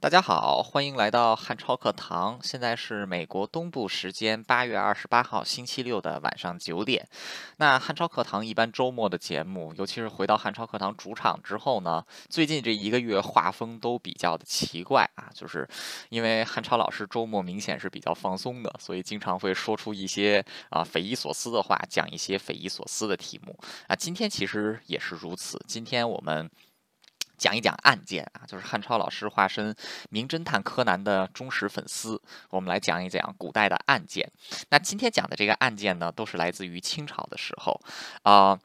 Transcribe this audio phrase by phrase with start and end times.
[0.00, 2.38] 大家好，欢迎来到汉超课堂。
[2.40, 7.04] 现在是美国东部时间八月二十八号星期六的晚上九点。
[7.56, 15.68] 那汉超课堂一般周末的节目，尤其是回到汉超课堂主场之后呢，最近这一个月画风都比较的奇怪啊，就是
[16.10, 23.58] 因为汉超老师周末明显是比较放松的，所以经常会说出一些啊匪夷所思的话，讲一些匪夷所思的题目
[23.88, 23.96] 啊。
[23.96, 26.48] 今天其实也是如此，今天我们。
[27.38, 29.74] 讲一讲案件啊，就是汉超老师化身
[30.10, 32.20] 名侦探柯南的忠实粉丝，
[32.50, 34.28] 我们来讲一讲古代的案件。
[34.70, 37.80] 那今天讲的这个案件呢，都是来自于清朝的时候
[38.24, 38.58] 啊。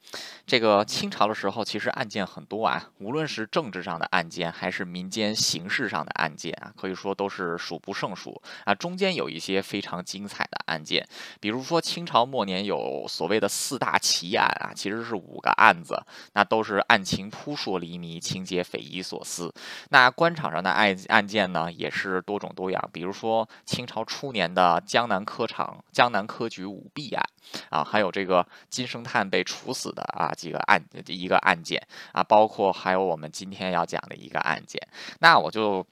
[0.45, 8.73] 这个清朝的时候，其实案件很多啊，无论是政治上的案件，还是民间刑事上的案件啊，可以说都是数不胜数啊。
[8.73, 11.08] 中间有一些非常精彩的案件，
[11.40, 16.02] 比如说清朝末年有所谓的四大奇案啊，其实是五个案子，
[16.34, 18.62] 那都是案情扑朔迷离，情节。
[18.63, 19.53] 匪夷所思。
[19.90, 22.89] 那官场上的案案件呢，也是多种多样。
[22.94, 27.23] 比如说清朝初年的江南科场、江南科举舞弊案
[27.69, 34.81] 啊，还有这个金圣叹被处死的啊几个案一个案件啊，包括还有我们今天要讲的一个案件。
[35.19, 35.86] 那我就。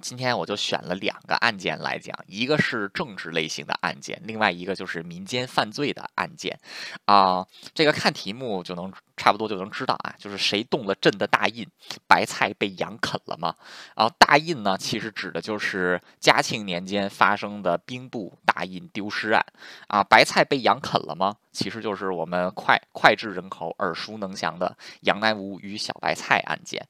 [0.00, 6.58] 今天我就选了两个案件来讲，一个是政治类型的案件，另外一个就是民间犯罪的案件。
[7.04, 11.66] 啊，这个看题目就能差不多就能知道啊，就是谁动了朕的大印，
[12.06, 13.54] 白菜被羊啃了吗？
[13.96, 19.44] 然后大印呢，其实指的就是嘉庆年间发生的兵部大印丢失案。
[19.88, 21.36] 啊，白菜被羊啃了吗？
[21.52, 26.86] 其实就是我们脍脍炙人口、耳熟能详的杨乃武与小白菜案件。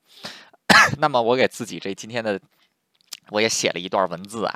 [0.99, 2.41] 那么我给自己这今天的。
[3.31, 4.55] 我也写了一段文字啊，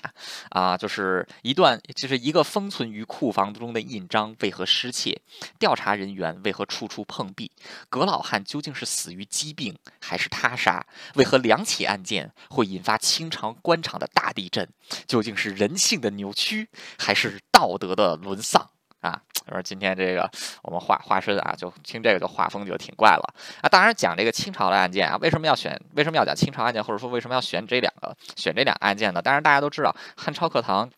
[0.50, 5.20] 啊，就是一段，就是一个封存于库房中的印章为何失窃？
[5.58, 7.50] 调查人员为何处处碰壁？
[7.89, 10.84] 葛老汉究竟是死于疾病还是他杀？
[11.14, 14.69] 为何两起案件会引发清朝官场的大地震？
[15.06, 18.70] 究竟是人性的扭曲还是道德的沦丧？
[19.00, 19.22] 啊，
[19.53, 20.31] 说今天这个
[20.62, 23.69] 我们画化身啊，就听这个就画风就挺怪了啊。
[23.69, 25.78] 当然讲这个清朝的案件啊，为什么要选？
[25.94, 26.82] 为什么要讲清朝案件？
[26.82, 28.16] 或者说为什么要选这两个？
[28.37, 29.21] 选这两个案件呢？
[29.21, 30.91] 当然大家都知道汉超课堂。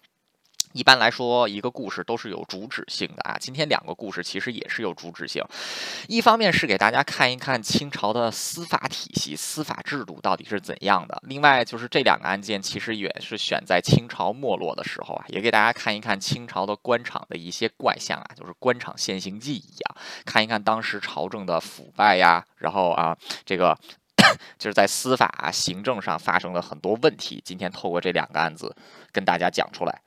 [0.76, 3.38] 一般来说，一个故事都是有主旨性的啊。
[3.40, 5.42] 今天两个故事其实也是有主旨性，
[6.06, 23.16] 一方面是给大家看一看清朝的司法体系、司法制度到底是怎样的；另外就是这两个案件其实也是选在清朝没落的时候啊，也给大家看一看清朝的官场的一些怪象啊，就是官场现形记一样，看一看当时朝政的腐败呀，然后啊，
[23.46, 23.74] 这个
[24.58, 27.40] 就是在司法行政上发生了很多问题。
[27.42, 28.76] 今天透过这两个案子
[29.10, 30.02] 跟大家讲出来。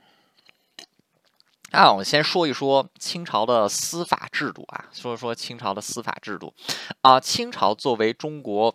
[1.72, 6.53] 那我们先说一说清朝的司法制度啊，说说清朝的司法制度
[7.02, 7.19] 啊。
[7.19, 8.74] 清朝作为中国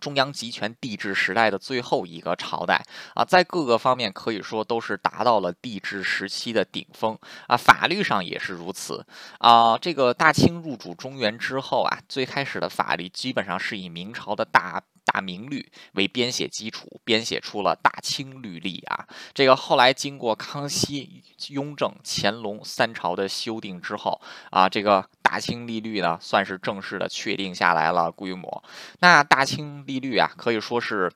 [0.00, 2.84] 中央集权帝制时代的最后一个朝代
[3.14, 9.06] 啊，在各个方面可以说都是达到了帝制时期的顶峰啊，法律上也是如此
[9.38, 9.78] 啊。
[9.78, 14.82] 这个大清入主中原之后啊，最开始的法律基本上是以明朝的大。
[15.12, 19.06] 大明律为编写基础，编写出了大清律例啊。
[19.34, 24.20] 这个后来经过康熙、雍正、乾隆三朝的修订之后
[24.50, 28.62] 啊，这个大清律例呢，算是正式的确定下来了规模。
[29.00, 31.10] 那大清律例啊，可以说是。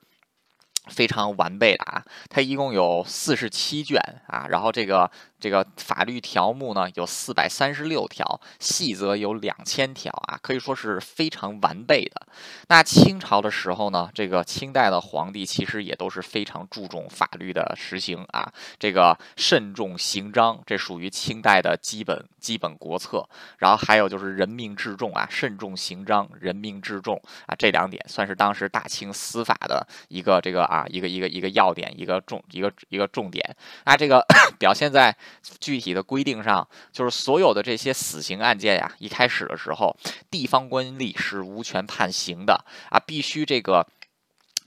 [0.87, 5.09] 非常完备的啊，它一共有四十七卷啊，然后这个
[5.43, 12.25] 这个法律条目呢有四百三十六条，细则有两千条啊，可以说是非常完备的。
[12.69, 18.49] 那清朝的时候呢，这个清代的皇帝其实也都是非常注重法律的实行啊，
[18.79, 23.27] 这个慎重行章，这属于清代的基本基本国策。
[23.57, 30.63] 然后还有就是人命至重啊，慎重行章，人命至重啊，这两点算是当时大清司法的一个这个。
[30.63, 33.43] 啊，一个一个一个要点，一个重一个一个重点。
[33.85, 34.25] 那这个
[34.57, 35.13] 表现在
[35.59, 39.95] 具体的规定上，就是所有的这些死刑案件呀，一开始的时候，
[40.29, 43.87] 地方官吏是无权判刑的啊，必须这个。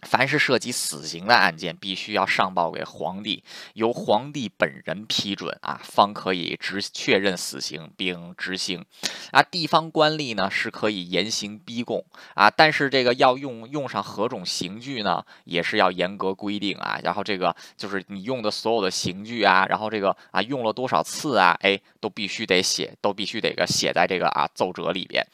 [0.06, 3.42] 凡是涉及死刑的案件，必须要上报给皇帝，
[3.74, 8.84] 由皇帝本人批准啊，方可以执确认死刑并执行。
[9.32, 12.04] 啊，地方官吏呢是可以严刑逼供
[12.34, 16.98] 啊，但是这个要用用上何种刑具呢，也是要严格规定啊。
[17.02, 25.26] 然后这个就是你用的所有的刑具啊，然后这个啊用了多少次啊，哎，都必须得写，都必须得个写在这个啊奏折里边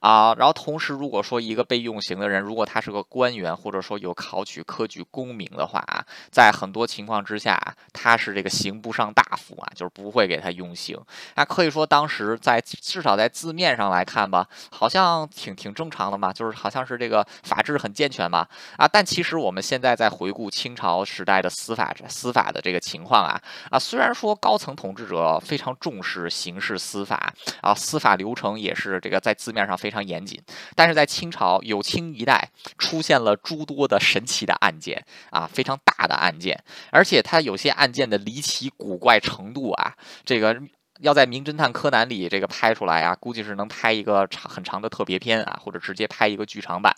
[0.00, 0.34] 啊。
[0.34, 7.58] 然后同时，如果说一个被用刑的人，如果他是个官员，或者说有考取科举功名的话啊，在很多情况之下，
[7.94, 11.00] 他是这个刑不上大夫啊，就是不会给他用刑。
[11.36, 18.46] 那可以说当时在至少在字面上来看吧，好像挺挺正常的嘛，就是好像是这个法制很健全嘛
[18.76, 18.86] 啊。
[18.86, 23.40] 但其实我们现在在回顾清朝时代的司法司法的这个情况啊
[23.70, 27.32] 啊，虽然说高层统治者非常重视刑事司法
[27.62, 30.40] 啊，司法流程也是这个在字面上非常严谨，
[30.74, 36.58] 但是在清朝有清一代出现了诸多的神奇的案件啊，非常大的案件，
[36.90, 40.60] 而且它有些案件的离奇古怪程度啊，这个
[41.00, 46.92] 要在《名侦探柯南》里这个拍出来啊，估计是能拍一个长很长的特别片啊，或者直接拍一个剧场版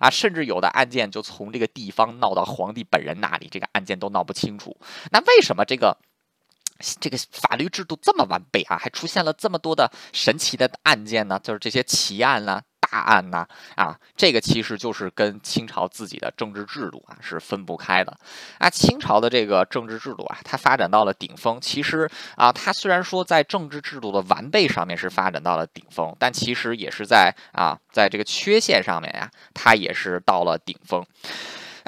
[0.00, 4.76] 啊，甚至有的案件就从这个地方闹到皇帝本人那里，这个案件都闹不清楚。
[5.12, 5.96] 那为什么这个
[7.00, 11.40] 这个法律制度这么完备啊，还出现了这么多的神奇的案件呢？
[11.42, 12.60] 就是这些奇案呢？
[12.90, 13.46] 大案呐？
[13.74, 18.16] 啊，这个其实就是跟清朝自己的政治制度啊是分不开的。
[18.58, 21.60] 啊，清朝的这个政治制度啊，它发展到了顶峰。
[21.60, 31.04] 其实啊，它虽然说在政治制度的完备上面是发展到了顶峰，但其实也是在啊，在这个缺陷上面呀，它也是到了顶峰。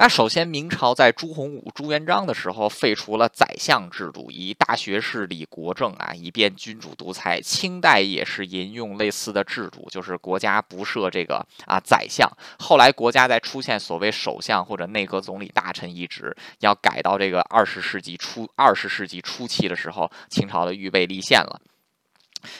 [0.01, 7.41] 那首先，明朝在朱洪武、朱元璋的时候废除了宰相制度，以大学士理国政啊，以便君主独裁。
[7.41, 12.25] 清代也是沿用类似的制度，就是国家不设这个啊宰相。
[12.59, 21.59] 后来国家在出现所谓首相或者内阁总理大臣一职，要改到这个二十世纪初、二十世纪初期的时候，清朝的预备立宪了。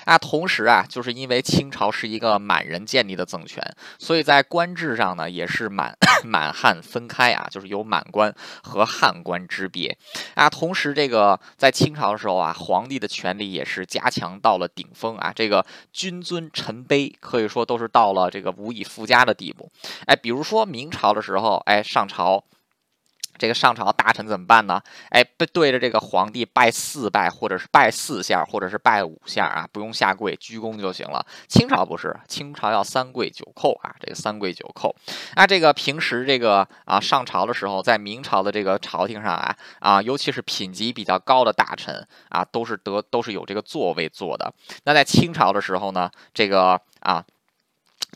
[0.06, 3.64] 啊，同时啊，就是因为清朝是一个满人建立的政权，
[3.98, 5.96] 所以在官制上呢，也是满
[6.26, 8.34] 满汉分开啊，就是有满官
[8.64, 9.98] 和汉官之别
[10.36, 10.50] 啊。
[10.50, 19.72] 同时，这个在清朝的时候啊，皇帝的权力也是加强到了顶峰啊，这个君尊臣卑可以说都是到了这个无以复加的地步。
[20.06, 22.44] 哎，比如说明朝的时候，哎，上朝。
[23.40, 24.80] 这个上朝大臣怎么办呢？
[25.10, 31.26] 哎，对着这个皇帝拜四拜，或者是拜四下，或者是拜五下啊，不用下跪，鞠躬就行了。
[31.48, 34.94] 清朝不是，清朝要三跪九叩啊，这个三跪九叩。
[35.36, 44.54] 那这个平时这个啊上朝的时候，在明朝的这个朝廷上啊啊，尤其是品级比较高的大臣啊，都是得都是有这个座位坐的。
[44.84, 47.24] 那在清朝的时候呢，这个啊。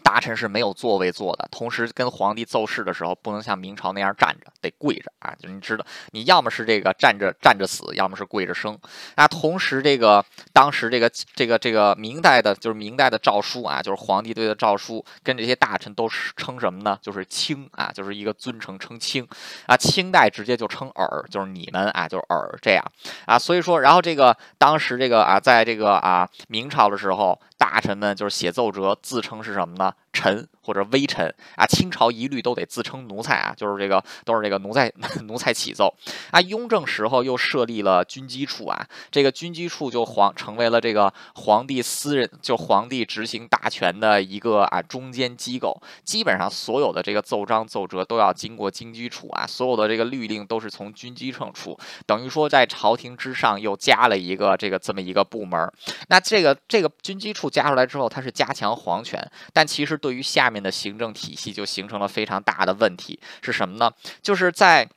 [0.01, 5.33] 大臣是没有座位坐的，同时跟皇帝奏事的时候，不能像明朝那样站着，得跪着啊！
[5.39, 8.77] 就你知道，你要么是这个站着站着死，要么是跪着生。
[9.15, 16.97] 那同时，这个当时这个这个这个明代的，就是明代的诏书啊，就是皇帝对的诏书，跟这些大臣都是称什么呢？
[17.01, 19.27] 就是卿啊，就是一个尊称称卿
[19.67, 19.77] 啊。
[19.77, 22.83] 清代直接就称尔，就是你们啊，就是尔这样
[23.25, 23.37] 啊。
[23.37, 27.39] 所以说，然后这个当时这个啊，在这个啊明朝的时候。
[27.73, 29.91] 大臣们就是写奏折，自称是什么呢？
[30.13, 31.65] 臣或者微臣啊。
[31.65, 34.91] 清朝一律都得自称奴才啊，就是这个都是这个奴才
[35.25, 35.93] 奴才起奏
[36.31, 36.39] 啊。
[36.41, 45.81] 雍正时候又设立了军机处啊，这个军机处就皇成为了这个皇帝私人就皇帝执行大权的一个啊中间机构。
[46.03, 55.71] 基本上所有的这个奏章奏折都要经过军机处啊，所有的这个律令都是从军机处出，等于说在朝廷之上又加了一个这个这么一个部门。
[56.09, 57.49] 那这个这个军机处。
[57.53, 63.89] 加出来之后，它是加强皇权，但其实对于下面的行政体系就形成了非常大的问题，是什么呢？
[64.21, 64.89] 就是在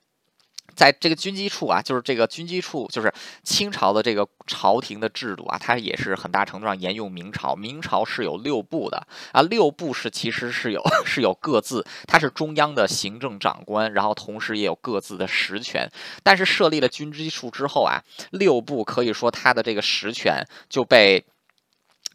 [0.74, 3.14] 在这个军机处啊，就是这个军机处，就是
[3.44, 7.54] 清朝的这个朝廷的制度啊，它也是很大程度上沿用明朝。
[7.54, 15.88] 明朝是有六部的啊，六部是其实是有 是有各自，它是中央的行政长官，然后同时也有各自的实权。
[16.24, 18.02] 但是设立了军机处之后啊，
[18.32, 21.24] 六部可以说它的这个实权就被。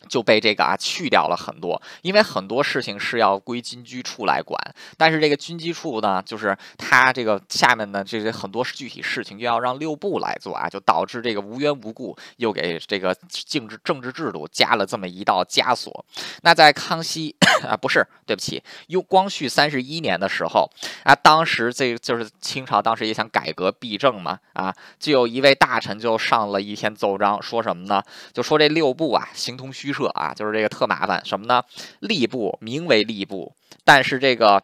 [0.09, 4.59] 就被这个啊去掉了很多，因为很多事情是要归军机处来管，
[4.97, 16.03] 但是这个军机处呢，就是它这个下面呢，这些很多具体事情又要让六部来做啊，就导致这个无缘无故又给这个政治政治制度加了这么一道枷锁。
[16.41, 20.67] 那在康熙 啊，不是，对不起，又光绪三十一年的时候
[21.03, 28.01] 啊，当时这就是清朝当时也想改革弊政嘛啊，就有一位大臣就上了一篇奏章，说什么呢？
[28.33, 29.90] 就说这六部啊，形同虚。
[29.93, 31.63] 设啊，就是这个特麻烦什么呢？
[32.01, 34.63] 吏部名为吏部，但是这个。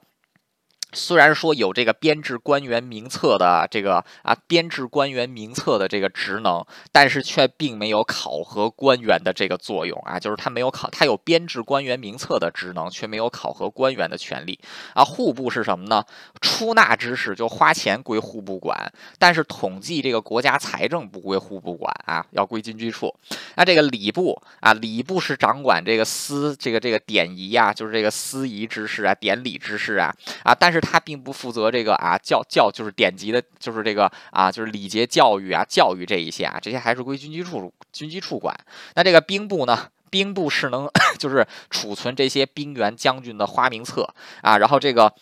[0.93, 14.57] 虽然说有这个编制官员名册的这个啊编制官员名册的这个职能，但是却并没有考核官员的这个作用啊，就是他没有考，他有编制官员名册的职能，却没有考核官员的权利
[14.93, 15.03] 啊。
[15.03, 16.01] 户部是什么呢？
[16.39, 18.89] 出纳之事就花钱归户部管，
[19.19, 23.13] 但是统计这个国家财政不归户部管啊，要归军机处。
[23.55, 30.76] 那这个礼部啊，礼部是掌管这个司这个这个典仪啊，就是这个司仪之事啊，典礼之事啊啊，但是。
[30.79, 38.55] 他并不负责这个啊教教就是典籍的，就是这个啊就是礼节教育啊教育这一些啊，这些还是归军机处军机处管。
[38.95, 39.89] 那这个兵部呢？
[40.09, 44.07] 兵部是能 就是储存这些兵员将军的花名册
[44.41, 45.13] 啊，然后这个。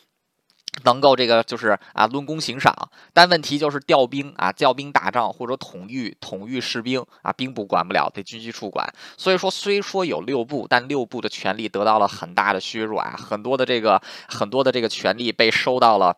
[0.84, 2.74] 能够这个就是啊论功行赏，
[3.14, 8.88] 但问题就是调兵啊调兵打仗或者统御统御士兵啊兵部管不了，得军机处管。
[9.18, 16.18] 所以说虽说有六部，但六部的权力得到了很大的削弱啊，很多的这个很多的这个权力被收到了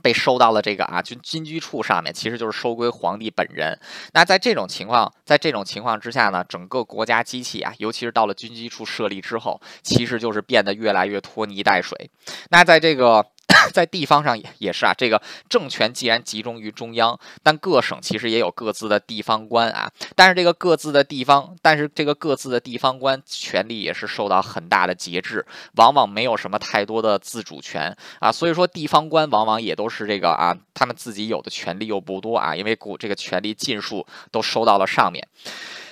[0.00, 3.78] 被收到了这个啊军军机处上面，其实就是收归皇帝本人。
[4.12, 12.10] 那在这种情况，在这种情况之下呢，整个国家机器啊，尤其是到了军机处设立之后，其实就是变得越来越拖泥带水。
[12.50, 13.26] 那在这个。
[13.72, 19.90] 在地方上也也是啊，这个政权既然集中于中央，但各省其实也有各自的地方官啊。
[20.14, 25.44] 但是这个各自的地方，但是这个各自的地方官权力也是受到很大的节制，
[25.76, 28.30] 往往没有什么太多的自主权啊。
[28.30, 35.26] 所以说地方官往往也都是这个啊，他们自己有的权利又不多啊，因为股这个权力尽数都收到了上面。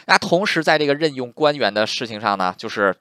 [0.06, 2.94] 那同时在这个任用官员的事情上呢，就是。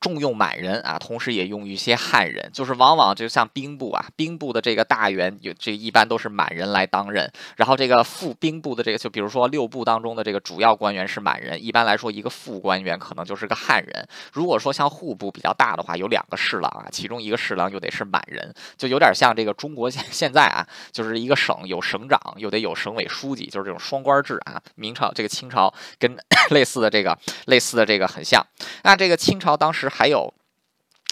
[0.00, 14.06] 重用满人啊，同时也用一些汉人，就是往往就像兵部啊，兵部的这个大员有这一般都是满人来担任，然后这个副兵部的这个就比如说六部当中的这个主要官员是满人，一般来说一个副官员可能就是个汉人。
[14.32, 24.60] 如果说像户部比较大的话，有两个侍郎啊，其中一个侍郎又得是满人，就有点像这个中国现现在啊，就是一个省有省长，又得有省委书记，就是这种双官制啊。
[24.74, 26.16] 明朝这个清朝跟
[26.50, 27.16] 类似的这个
[27.46, 28.44] 类似的这个很像，
[28.82, 30.34] 那这个清朝当当时还有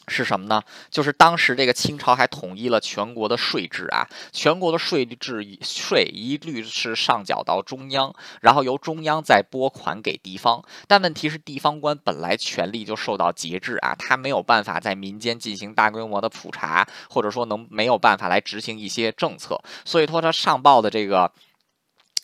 [0.09, 0.61] 是什么呢？
[0.91, 10.63] 就是当时这个清朝还统一了全国的税制啊，全国的税制税一律是上缴到中央，然后由中央再拨款给地方。
[10.87, 21.33] 但问题是，地方官本来权力就受到节制啊，他没有办法在民间进行大规模的普查，或者说能没有办法来执行一些政策，所以说他上报的这个。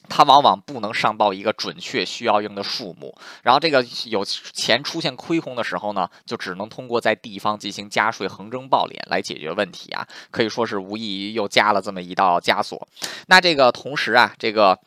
[0.08, 12.86] 它往往不能上报一个准确需要用的数目，然后这个有钱出现亏空的时候呢，就只能通过在地方进行加税、横征暴敛来解决问题啊，可以说是无异于又加了这么一道枷锁。
[13.26, 14.78] 那这个同时啊，这个。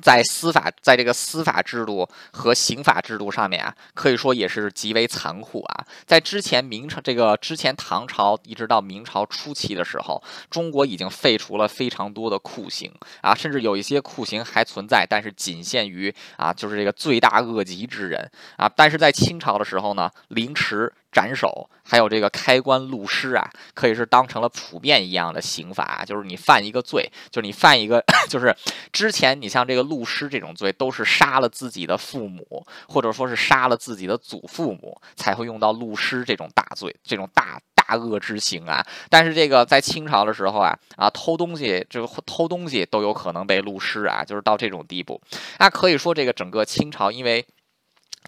[0.00, 5.84] 在司法，在这个司法制度和刑法制度上面啊，可以说也是极为残酷啊。
[6.06, 12.92] 在之前明朝这个之前唐朝一直到明朝初期的时候，中国已经废除了非常多的酷刑
[13.22, 18.68] 啊，甚至有一些酷刑还存在，但是仅限于啊，就是这个罪大恶极之人啊。
[18.68, 20.92] 但是在清朝的时候呢，凌迟。
[21.10, 26.04] 斩首，还有这个开棺录尸啊，可以是当成了普遍一样的刑罚。
[26.04, 28.54] 就是你犯一个罪，就是你犯一个， 就是
[28.92, 38.84] 之前你像这个录尸这种罪，都是杀了自己的父母，或者说是杀了自己的祖父母，才会用到录尸这种大罪，这种大大恶之刑啊。
[39.08, 45.20] 但是这个在清朝的时候啊，啊偷东西，这个偷东西都有可能被录尸啊，就是到这种地步。
[45.58, 47.46] 那可以说这个整个清朝，因为。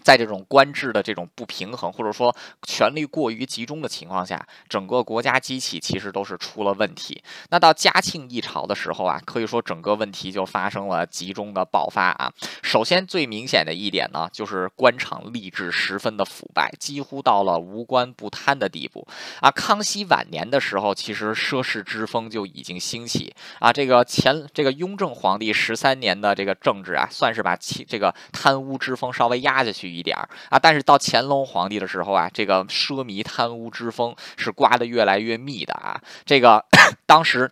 [0.03, 7.21] 在这种官制的这种不平衡，或者说权力过于集中的情况下，整个国家机器其实都是出了问题。
[7.49, 12.31] 那到嘉庆一朝的时候啊，可以说整个问题就发生了集中的爆发啊。
[12.63, 19.07] 首先最明显的一点呢，就是官场吏治十分的腐败，几乎到了无官不贪的地步
[19.41, 19.51] 啊。
[19.51, 23.71] 康熙晚年的时候，其实奢侈之风就已经兴起啊。
[23.71, 29.80] 这个前这个雍正皇帝十三年的这个政治啊，算是把其这个贪污之风稍微压下去。
[29.81, 30.15] 去一点
[30.49, 35.99] 啊，但是到乾隆皇帝的时候啊，这个奢靡贪污之风是刮得越来越密的啊。
[36.23, 36.63] 这个
[37.07, 37.51] 当时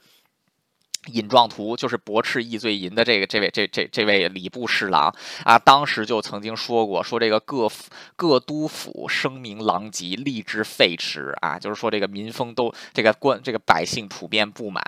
[1.07, 5.11] 尹状图就是驳斥易罪银的这个这位这这这位礼部侍郎
[5.43, 7.67] 啊，当时就曾经说过，说这个各
[8.15, 14.83] 各督府声名狼藉，吏治废弛啊，就是说这个民风都这个官这个百姓普遍不满。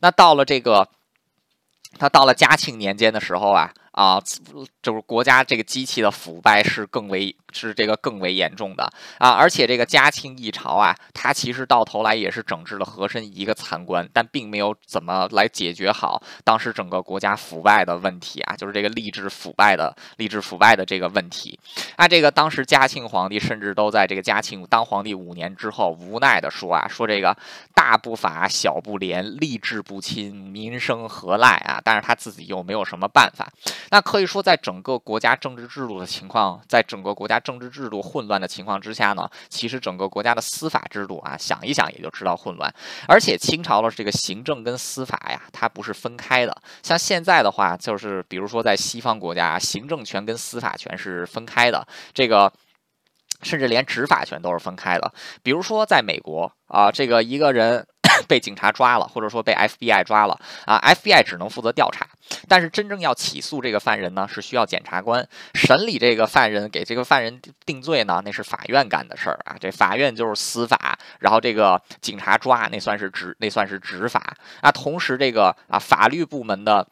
[0.00, 0.88] 那到了这个
[1.98, 3.74] 他到了嘉庆年间的时候啊。
[3.94, 4.20] 啊，
[4.82, 8.82] 就是国家这个机器的腐败是更为是这个更为严重的
[9.18, 21.58] 啊，而且这个嘉庆一朝啊，它其实到头来也是整治了和珅一个参官，但并没有怎么来解决好当时整个国家腐败的问题啊，就是这个吏治腐败的吏治腐败的这个问题。
[21.96, 27.36] 那这个当时嘉庆皇帝甚至都在这个嘉庆当皇帝五年之后，无奈的说啊，说这个
[27.72, 31.80] 大不法，小不廉，吏治不亲，民生何赖啊？
[31.84, 33.48] 但是他自己又没有什么办法。
[33.90, 42.72] 那可以说，在整个国家政治制度的情况，在整个国家政治制度混乱的情况之下呢，其实整个国家的司法制度啊，想一想也就知道混乱。
[43.06, 46.56] 而且清朝的这个行政跟司法呀，它不是分开的。
[46.82, 51.86] 像现在的话，就是比如说在西方国家，行政权跟司法权是分开的。
[52.12, 52.52] 这个。
[53.42, 55.12] 甚至连执法权都是分开的。
[55.42, 57.86] 比如说，在美国啊，这个一个人
[58.26, 62.08] 被警察抓了，或者说被 FBI 抓了啊，FBI 只能负责调查，
[62.48, 69.56] 但是真正要起诉这个犯人呢，是需要检察官审理这个犯人，给这个犯人定罪呢，那是法院干的事儿啊。
[69.60, 74.70] 这法院就是司法，然后这个警察抓那算是执，那算是执法啊。
[74.70, 76.86] 同时，这个啊法律部门的。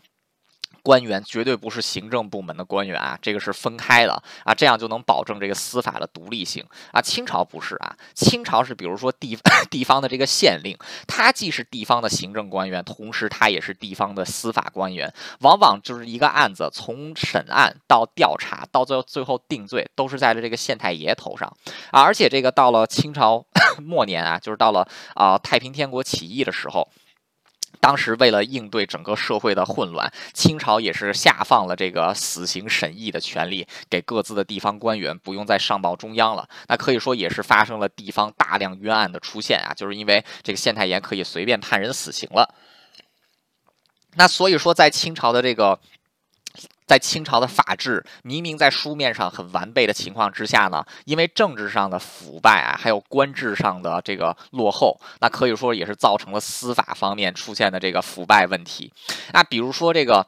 [0.82, 7.00] 官员绝对不是行政部门的官员啊，这个是分开的啊，这样就能保证这个司法的独立性啊。
[7.00, 9.38] 清朝不是啊，清朝是比如说地
[9.70, 21.48] 地方的这个县令，他既是地方的行政官员，同时他也是地方的司法官员，往往就是一个案子从审案到调查到最后最后定罪，都是在了这个县太爷头上
[21.92, 22.02] 啊。
[22.02, 23.44] 而且这个到了清朝
[23.80, 26.88] 末年啊，就是到了啊太平天国起义的时候。
[27.82, 36.48] 当时为了应对整个社会的混乱，清朝也是下放了这个死刑审议的权利给各自的地方官员，不用再上报中央了。
[36.68, 42.54] 那可以说也是发生了地方大量冤案的出现啊，就是因为这个县太爷可以随便判人死刑了。
[44.14, 45.80] 那所以说，在清朝的这个。
[46.86, 58.92] 在清朝的法制明明在书面上很完备的情况之下呢，因为政治上的腐败啊，还有官制上的这个落后，那可以说也是造成了司法方面出现的这个腐败问题。
[59.32, 60.26] 那比如说这个。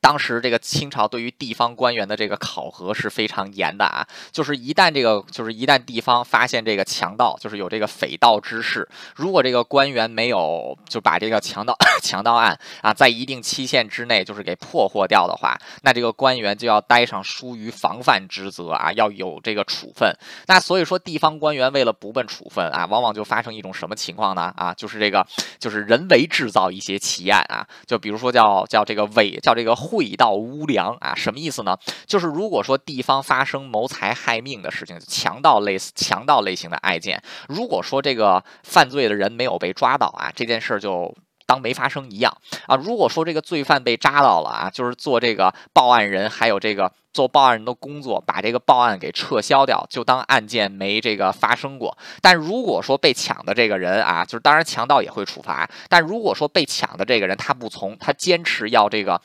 [0.00, 20.16] 当时这个清朝对于地方官员的这个考核是非常严的啊，就是一旦这个就是一旦地方发现这个强盗，就是有这个匪盗之事，如果这个官员没有就把这个强盗 强盗案啊在一定期限之内就是给破获掉的话，那这个官员就要担上疏于防范之责啊，要有这个处分。
[20.46, 24.54] 那所以说地方官员为了不被处分啊，往往就发生一种什么情况呢？
[24.56, 25.26] 啊，就是这个
[25.58, 29.76] 就是人为制造一些奇案啊，就比如说叫叫这个伪叫这个。
[29.88, 31.78] 会道无良啊，什么意思呢？
[32.06, 41.14] 就是如果说地方发生谋财害命的事情，强盗类似强盗类型的案件，如果说这个犯罪的人没有被抓到啊，这件事儿就
[41.46, 42.76] 当没发生一样啊。
[42.76, 51.96] 如果说这个罪犯被扎到了啊，就是做这个报案人还有这个做报案人的工作，把这个报案给撤销掉，就当案件没这个发生过。
[52.20, 59.18] 但如果说被抢的这个人啊，就是当然强盗也会处罚，但如果说被抢的这个人他不从，他坚持要这个。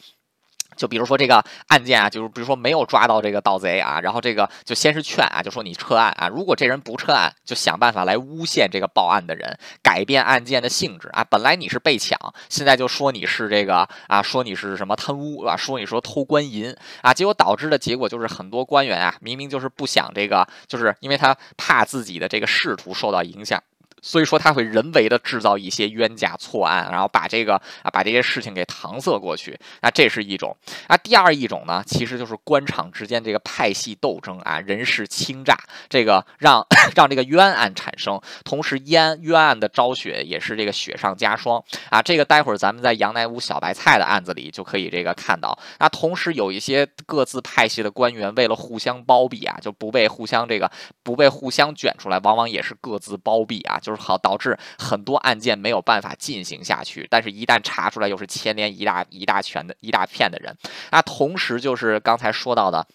[0.76, 11.24] 就比如说这个案件啊，就是比如说没有抓到这个盗贼啊，然后这个就先是劝啊，就说你撤案啊，如果这人不撤案，就想办法来诬陷这个报案的人，改变案件的性质啊。
[11.24, 12.18] 本来你是被抢，
[12.50, 23.62] 现在就说你是这个啊，说你是什么贪污啊，说你说偷官银啊，结果导致的结果就是很多官员啊，明明就是不想这个，就是因为他怕自己的这个仕途受到影响。
[24.04, 30.56] 所以说他会人为的制造一些冤假错案，然后把这个啊把这些事情给搪塞过去，那这是一种。
[30.90, 35.56] 那第二一种呢，其实就是官场之间这个派系斗争啊，人事倾轧，
[35.88, 42.02] 这个让 让这个冤案产生，同时冤冤案的昭雪也是这个雪上加霜啊。
[42.02, 45.58] 这个待会儿咱们在杨乃武小白菜的案子里就可以这个看到。
[45.80, 50.70] 那同时有一些各自派系的官员为了互相包庇啊，就不被互相这个
[51.04, 53.93] 不被互相卷出来，往往也是各自包庇啊，就。
[53.96, 57.08] 好，导致很多案件没有办法进行下去。
[57.10, 60.56] 但是，一旦查出来，又是牵连一大一大圈的一大片的人。
[60.92, 62.88] 那同时，就是刚才说到的。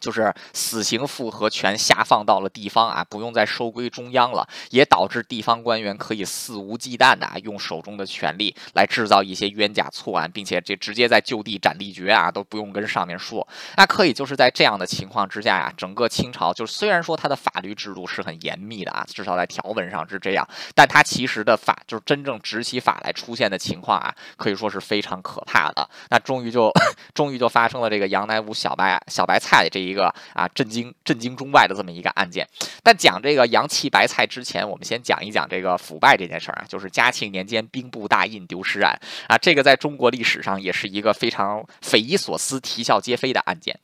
[0.00, 13.46] 就是死刑复核权下放到了地方啊，不用再收归中央了，也导致地方官员可以肆无忌惮的啊用手中的权力来制造一些冤假错案，并且这直接在就地斩立决啊，都不用跟上面说。
[13.76, 25.88] 那可以就是在这样的情况之下呀，整个清朝就虽然说它的法律制度是很严密的啊，至少在条文上是这样，但它其实的法就是真正执起法来出现的情况啊，可以说是非常可怕的。
[26.10, 26.70] 那终于就
[27.12, 29.87] 终于就发生了这个杨乃武小白小白菜这一。
[29.88, 32.46] 一个啊，震惊震惊中外的这么一个案件。
[32.82, 38.98] 但讲这个洋气白菜之前，我们先讲一讲这个腐败这件事儿啊，就是嘉庆年间兵部大印丢失案
[39.28, 43.78] 啊，这个在中国历史上也是一个非常匪夷所思、啼笑皆非的案件。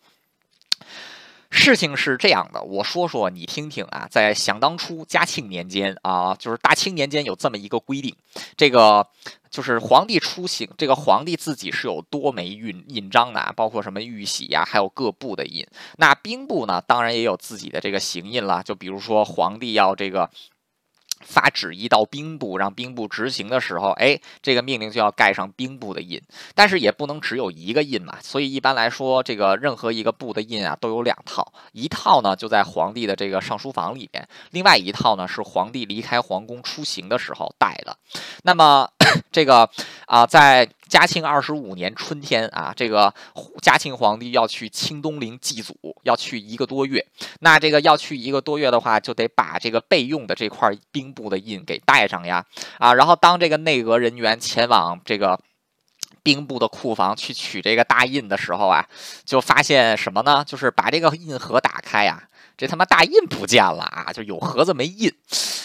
[1.54, 8.14] 事情是这样的，我说说你听听啊，在想当初嘉庆年间啊，就是大清年间有这么一个规定，
[8.56, 9.06] 这个。
[9.54, 15.64] 就是皇帝出行，这个皇帝自己是有多枚印印章的啊，包括什么玉玺呀，还有各部的印。
[15.96, 20.28] 那兵部呢，当然也有自己的这个行印了，就比如说皇帝要这个。
[21.20, 26.20] 发旨意到兵部，让兵部执行的时候，哎，这个命令就要盖上兵部的印，
[26.54, 28.16] 但是也不能只有一个印嘛。
[28.20, 37.96] 所以一般来说，这个任何一个部的印啊，都有两套，一套呢就在皇帝的这个上书房里边，另外一套呢是皇帝离开皇宫出行的时候带的。
[38.42, 38.88] 那么
[39.32, 39.68] 这个
[40.06, 43.12] 啊，在嘉庆二十五年春天啊，这个
[43.60, 47.04] 嘉庆皇帝要去清东陵祭祖，要去一个多月。
[47.40, 52.46] 那这个要去一个多月的话，就得把这个备用的这块兵部的印给带上呀
[52.78, 52.94] 啊。
[52.94, 55.40] 然后当这个内阁人员前往这个
[56.22, 58.86] 兵部的库房去取这个大印的时候啊，
[59.24, 60.44] 就发现什么呢？
[60.46, 62.22] 就是把这个印盒打开呀。
[62.56, 64.12] 这他妈大印不见了啊！
[64.12, 65.12] 就有盒子没印，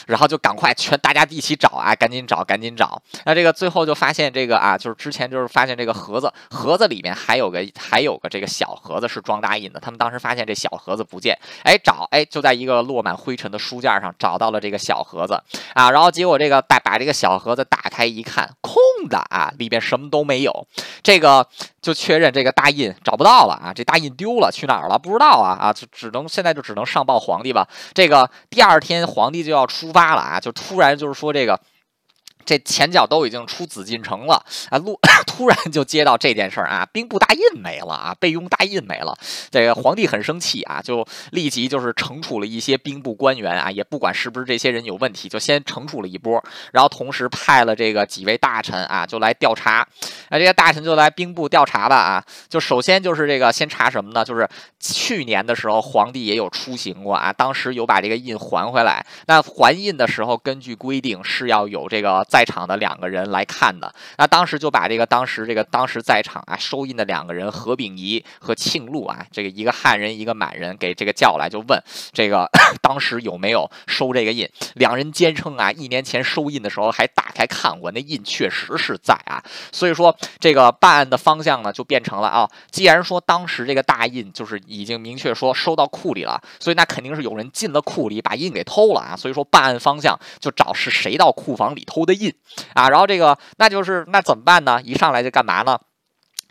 [0.08, 3.02] 然后就赶快全大家一起找啊，赶紧找，赶紧找。
[3.26, 9.80] 那这个最后就发现这个啊，就是之前就是发现这个盒子，盒子里面还有个还有个这个小盒子是装大印的。
[9.80, 15.42] 他们当时发现这小盒子不见，哎找哎就在一个落满灰尘的书架上找到了这个小盒子
[15.74, 20.68] 啊，然后结果这个把把这个小盒子打开一看，空的啊，里边什么都没有。
[21.04, 21.48] 这个
[21.84, 24.98] 就确认这个大印找不到了啊，这大印丢了，去哪儿了？
[24.98, 26.80] 不知道啊啊，就只能现在就只能。
[26.80, 27.68] 能上报皇帝吧？
[27.94, 30.40] 这个第二天皇帝就要出发了啊！
[30.40, 31.60] 就突然就是说这个。
[32.46, 39.16] 这前脚都已经出紫禁城了啊，路 突然就接到这件事儿啊，兵部大印没了啊，备用大印没了。
[39.52, 49.82] 这个皇帝很生气啊，就立即就是惩处了一些兵部官员啊，也不管是不是这些人有问题，就先惩处了一波，然后同时派了这个几位大臣啊，就来调查。
[49.82, 49.88] 啊，
[50.32, 54.26] 这些大臣就来兵部调查吧啊，就首先就是这个先查什么呢？
[54.26, 54.48] 就是
[54.80, 59.06] 去年的时候皇帝也有出行过啊，当时有把这个印还回来。
[59.28, 62.46] 那还印的时候，根据规定是要有这个在。
[62.50, 71.80] 场的两个人来看的，那当时就把这个当时这个当时在场啊收印的两个人何秉仪和庆禄啊，这个一个汉人一个满人给这个叫来，就问
[72.12, 72.50] 这个
[72.82, 74.50] 当时有没有收这个印？
[74.76, 79.44] 两人坚称啊，一年前收印的时候还打开看过，那印确实是在啊。
[79.72, 89.16] 所以说这个办案的方向呢就变成了啊，既然说当时这个大印就是已经明确说收到库里了，所以那肯定是有人进了库里把印给偷了啊。
[89.16, 92.19] 所以说办案方向就找是谁到库房里偷的。
[92.20, 92.34] 印
[92.74, 94.82] 啊，然后这个那就是那怎么办呢？
[94.84, 95.80] 一上来就干嘛呢？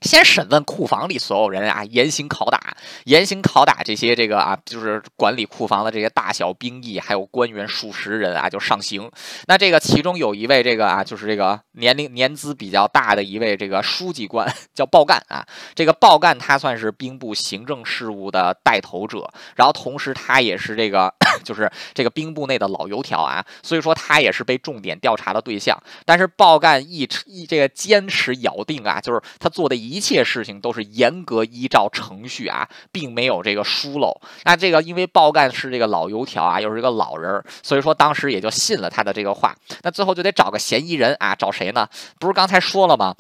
[0.03, 9.11] 先审问库房里所有人啊，严刑拷打，严刑拷打这些这个啊，就是管理库房的这些大小兵役，还有官员数十人啊，就上刑。
[9.49, 15.45] 那这个其中有一位这个啊，就是这个年龄年资比较大的一位这个书记官， 叫鲍干啊。
[15.75, 25.77] 这个鲍干他算是兵部行政事务的带头者，然后同时他也是这个 就是这个兵部内的老油条啊，所以说他也是被重点调查的对象。
[26.07, 29.88] 但是鲍干一一这个坚持咬定啊，就是他做的一。
[29.89, 34.21] 一切事情都是严格依照程序啊，并没有这个疏漏。
[34.45, 39.55] 那这个因为鲍干是这个老油条啊，又是一个老人，所以说当时也就信了他的这个话。
[39.83, 41.89] 那最后就得找个嫌疑人啊，找谁呢？
[42.19, 43.15] 不是刚才说了吗？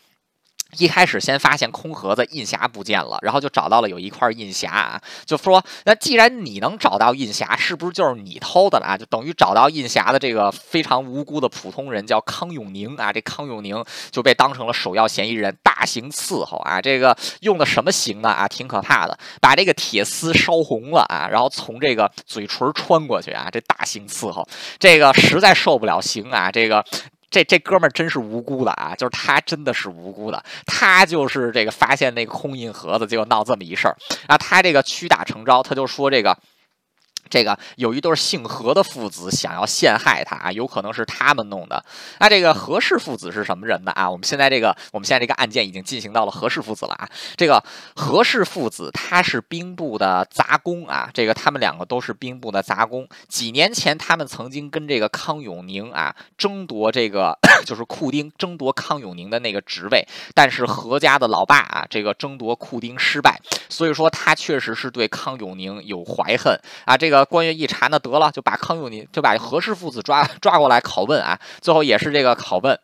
[0.77, 8.97] 一开始先发现空盒子印匣不见了，然后就找到了有一块印匣啊，就说那既然你能找到印匣，是不是就是你偷的了啊？
[8.97, 16.83] 就等于找到印匣的这个非常无辜的普通人叫康永宁啊，这康永宁就被当成了首要嫌疑人，大刑伺候啊。
[16.83, 18.47] 这个用的什么刑呢啊？
[18.47, 24.47] 挺可怕的，把这个铁丝烧红了啊，然后从这个嘴唇穿过去啊，这大刑伺候，
[24.79, 26.85] 这个实在受不了刑啊，这个。
[27.31, 28.95] 这这哥们儿真是无辜的啊！
[28.97, 34.37] 就是他真的是无辜的，他就是这个发现那个空印盒子，结果闹这么一事儿啊！
[34.39, 36.37] 他这个屈打成招，他就说这个。
[37.29, 41.85] 这个有一对姓何的父子想要陷害他啊，有可能是他们弄的。
[42.19, 43.93] 那这个何氏父子是什么人呢？
[43.93, 47.09] 啊，我们现在这个我们现在这个案件已经进行到了何氏父子了啊。
[47.37, 47.63] 这个
[47.95, 53.07] 何氏父子他是兵部的杂工啊，这个他们两个都是兵部的杂工。
[53.29, 66.97] 几年前他们曾经跟这个康永宁啊争夺这个 就是库丁争夺康永宁的那个职位，但是何家的老爸啊这个争夺库丁失败，所以说他确实是对康永宁有怀恨啊。
[66.97, 67.18] 这个。
[67.25, 72.79] 官员一查，那得了，就把康永宁就把何氏父子抓 抓过来拷问啊，最后也是这个拷问。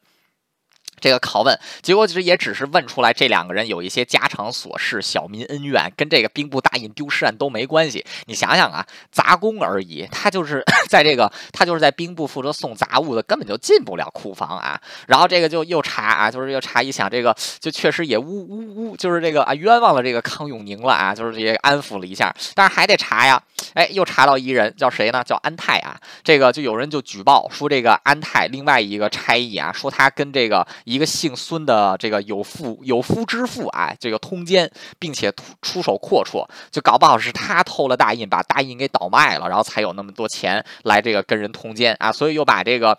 [1.00, 8.02] 这个拷问结果其实也只是问出来，这两个人有一些家常琐事、小民恩怨，跟这个兵部大印丢失案都没关系。
[8.24, 14.80] 你想想啊，杂工而已，他就是 在这个，他就是在兵部负责送杂物的，根本就进不了库房啊。
[15.06, 23.42] 然后这个就又查啊，就是又查一想，这个就确实也呜呜呜，就是这个啊，冤枉了这个康永宁了啊，就是也安抚了一下，但是还得查呀。
[23.72, 25.24] 哎，又查到一人，叫谁呢？
[25.24, 25.98] 叫安泰啊。
[26.22, 42.98] 这个就有人就举报说，这个安泰另外一个差役啊，说他跟这个一个姓孙的这个有妇有夫之妇啊，这个通奸，并且出手阔绰，就搞不好是他偷了大印，把大印给倒卖了，然后才有那么多钱来这个跟人通奸啊，所以又把这个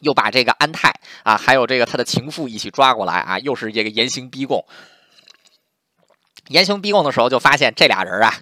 [0.00, 4.64] 又把这个安泰啊，还有这个他的情妇一起抓过来啊，又是这个严刑逼供。
[6.48, 8.32] 严刑逼供的时候，就发现这俩人啊。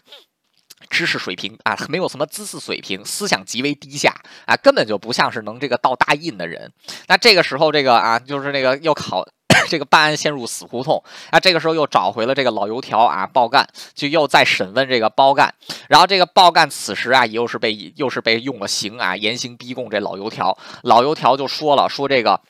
[0.95, 4.15] 知识水平啊，没有什么知识水平，思想极为低下
[4.47, 6.73] 啊，根本就不像是能这个盗大印的人。
[7.09, 9.27] 那这个时候，这个啊，就是那个又考
[9.69, 11.41] 这个办案陷入死胡同啊。
[11.41, 15.53] 这个时候又找回了这个老油条啊，报干就又在审问这个包干，
[15.89, 20.57] 然后这个报干此时啊，又是被又是被用了刑啊，严刑逼供这老油条。
[20.85, 22.41] 老油条就说了，说这个。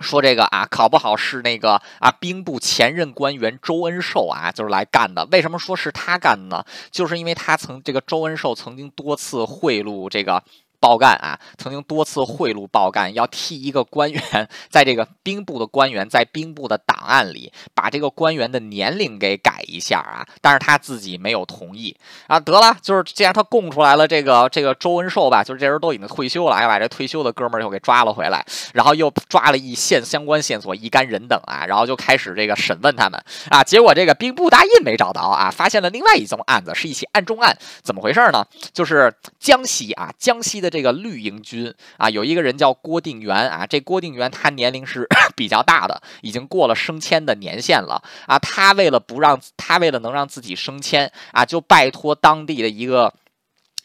[0.00, 5.26] 说这个啊，考不好是那个啊，兵部前任官员周恩寿啊，就是来干的。
[5.32, 6.64] 为什么说是他干的呢？
[6.90, 10.42] 就是因为他曾这个周恩寿曾经多次贿赂这个。
[10.80, 14.22] 报干啊，曾经多次贿赂报干，要替一个官员
[14.68, 22.38] 在这个兵部的官员在兵部的档案里把这个官员的年龄给改一下啊，但是他自己没有同意啊。
[22.38, 33.64] 得了，就是既然他供出来了这个这个周恩寿吧，就是这人都已经退休了，还把这退休的哥们又给抓了回来，然后又抓了一线相关线索一干人等啊，然后就开始这个审问他们啊。
[33.64, 38.44] 结果这个兵部大印没找到啊，发现了另外一宗案子，是一起案中案，怎么回事呢？
[38.72, 40.65] 就是江西啊，江西的。
[40.70, 48.38] 这个绿营军啊，有一个人叫郭定元啊，这郭定元他年龄是 比较大的，已经过了升迁的年限了啊。
[48.38, 53.12] 他为了不让他为了能让自己升迁啊，就拜托当地的一个。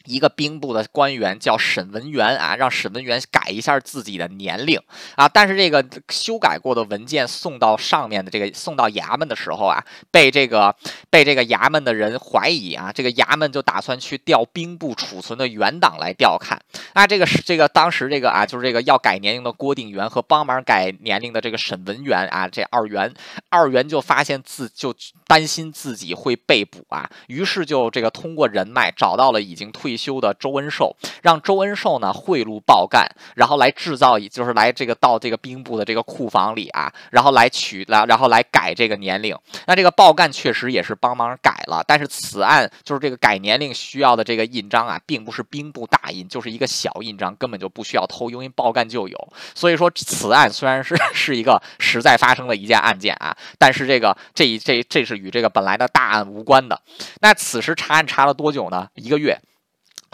[0.04, 4.80] 一个兵部的官员叫沈文元啊，让沈文元改一下自己的年龄
[5.16, 10.74] 啊，但是这个修改过的文件送到上面的这个送到衙门的时候啊，被这个
[11.10, 16.60] 被这个衙门的人怀疑啊，这个衙门就打算去调兵部储存的原档来调看。
[16.92, 23.12] 啊，这个是这个当时这个啊，就是这个要改年龄的郭定元和帮忙改年龄的这个沈文元啊，这二元
[23.48, 24.94] 二元就发现自就
[25.32, 29.96] 担心自己会被捕啊，于是就这个通过人脉找到了已经退。
[30.02, 39.32] 休的周恩寿让周恩寿呢贿赂报干，然后来制造，就是来这个到这个兵部的这个库房里啊，然后来取来，然后来改这个年龄。
[39.66, 49.32] 那这个报干确实也是帮忙改了，但是此案就是这个改年龄需要的这个印章啊，并不是兵部大印，就是一个小印章，根本就不需要偷，因为报干就有。
[49.54, 56.80] 所以说此案虽然是 是一个实在发生的一件案件啊，但是这个这这这是与这个本来的大案无关的。
[57.20, 58.88] 那此时查案查了多久呢？
[58.94, 59.38] 一个月。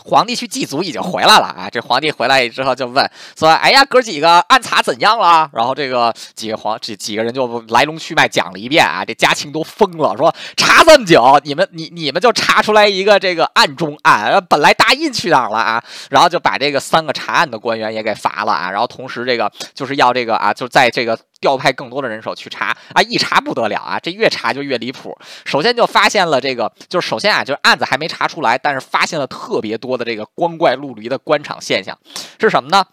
[0.05, 1.69] 皇帝去祭祖已经回来了啊！
[1.69, 9.05] 这皇帝回来之后就问说：“哎呀，哥几个暗查怎样了？”然后这个几个皇这几个人就来龙去脉讲了一遍啊！
[9.05, 15.83] 这嘉庆都疯了，说查这么久，你们你你们就查出来一个这个暗中案，本来大印去哪儿了啊？
[16.11, 18.71] 然后就把这个三个查案的官员也给罚了啊！
[18.71, 21.19] 然后同时这个就是要这个啊，就在这个。
[21.41, 25.17] 调派更多的人手去查啊，一查不得了啊，这越查就越离谱。
[25.45, 31.99] 首先就发现了这个，就是首先啊，就是案子还没查出来，但是发现了特别多的这个光怪陆离的官场现象，
[32.41, 32.85] 是什么呢？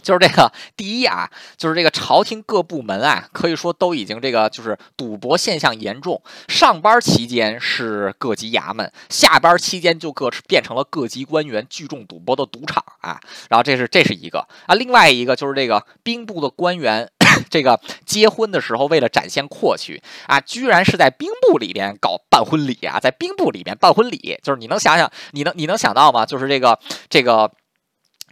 [0.00, 6.22] 就是这个第一啊，就是这个朝廷各部门啊，可以说都已经这个就是赌博现象严重。
[6.46, 13.20] 上班期间是各级衙门，下班期间就各变成了各级官员聚众赌博的赌场啊。
[13.50, 17.10] 然后这是这是一个啊，另外一个就是这个兵部的官员。
[17.48, 26.24] 这个结婚的时候，为了展现阔气啊，居然是在兵部里边搞办婚礼啊，在兵部里边办婚礼，就是你能想想，你能你能想到吗？
[26.26, 27.50] 就是这个这个。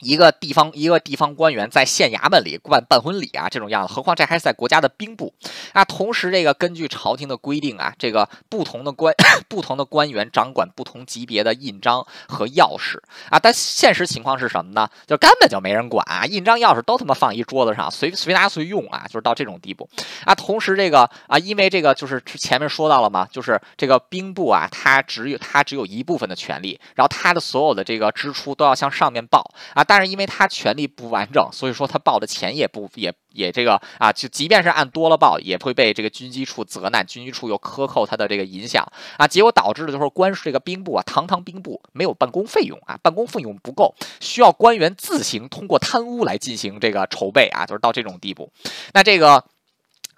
[0.01, 5.33] 一个地方一个地方官员在县衙门里办办婚礼啊，这种样子，何况这还是在国家的兵部
[5.73, 5.85] 啊。
[5.85, 9.15] 同时，这个根据朝廷的规定啊，这个不同的官
[9.49, 12.99] 不同的官员掌管不同级别的印章和钥匙
[13.31, 13.39] 啊。
[13.39, 14.89] 但现实情况是什么呢？
[15.07, 19.89] 就根本就没人管啊，印章钥匙都他妈放一桌子上，随随拿随用啊，就是到这种地步
[20.25, 20.35] 啊。
[20.35, 29.86] 同时，这个啊，因为这个就是前面说到了嘛，就是这个兵部啊，它只有它只有一部分的权利，然后它的所有的这个支出都要向上面报啊。
[29.87, 38.85] 但是因为他权力不完整，所以说他报的钱也不也也这个啊，就即便是按多了报，也会被这个军机处责难，军机处又克扣他的这个影响
[39.17, 48.51] 啊，结果导致的就是官这个兵部啊，堂堂兵部没有办公费用啊，办公费用不够，需要官员自行通过贪污来进行这个筹备啊，就是到这种地步，
[48.93, 49.45] 那这个。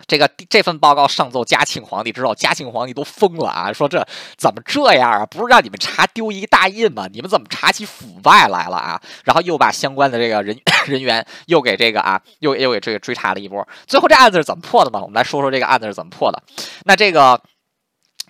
[0.07, 3.73] 这个这份报告上奏嘉庆皇帝之后，嘉庆皇帝都疯了啊！
[3.73, 4.07] 说这
[4.37, 5.27] 怎么这样啊？
[5.27, 7.09] 不是让你们查丢一大印吗？
[7.13, 9.01] 你们怎么查起腐败来了啊？
[9.25, 10.57] 然后又把相关的这个人
[10.87, 13.67] 人员又给这个啊，又又给这个追查了一波。
[13.87, 15.01] 最后这案子是怎么破的呢？
[15.03, 16.43] 我们来说说这个案子是怎么破的。
[16.85, 17.43] 那这个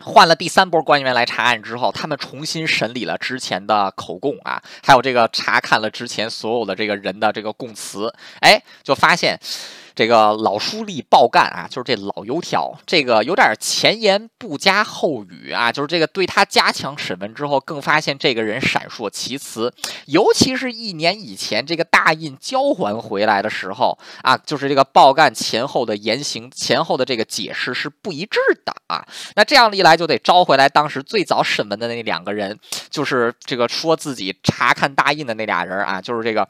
[0.01, 9.39] 换了第三波官员来查案之后，他们重新审理了之前的口供啊，还有这个查看了之前所有的这个人的这个供词，哎，就发现。
[9.99, 19.75] 这个老书吏报干啊，就是这老油条，这个有点前言不加后语啊，就是这个对他加强审问之后，更发现这个人闪烁其词，
[20.07, 32.57] 尤其是一年以前这个大印交还回来的时候啊，就是这个报干前后的言行前后的这个解释是不一致的啊，那这样一来就得招回来当时最早审问的那两个人，
[32.89, 36.49] 就是这个说自己查看大印的那俩人啊，就是这个。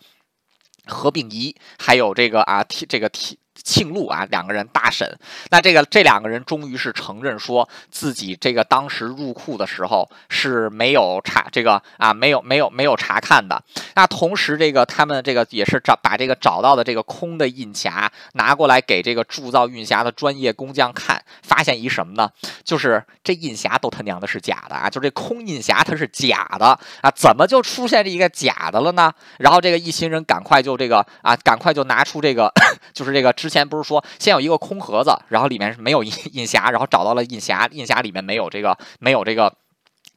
[0.89, 5.07] 合并仪，还有这个啊，，T 这个 T 庆禄啊，两个人大审。
[5.51, 13.63] 那这个这两个人终于是承认说自己这个当时入库的时候是没有查这个啊，没有没有没有查看的。
[13.95, 22.31] 那同时这个他们这个也是找把这个找到的这个空的印匣拿过来给这个铸造运匣的专业工匠看，发现一什么呢？
[22.65, 24.89] 就是这印匣都他娘的是假的啊！
[24.89, 26.67] 就这空印匣它是假的
[27.03, 29.13] 啊，怎么就出现这一个假的了呢？
[29.39, 32.53] 然后这个一行人赶快就这个啊，赶快就拿出这个，
[32.95, 39.55] 就是这个之前不是说先有一个空盒子，然后里面是没有印 印匣，然后找到了印匣，印匣里面没有这个没有这个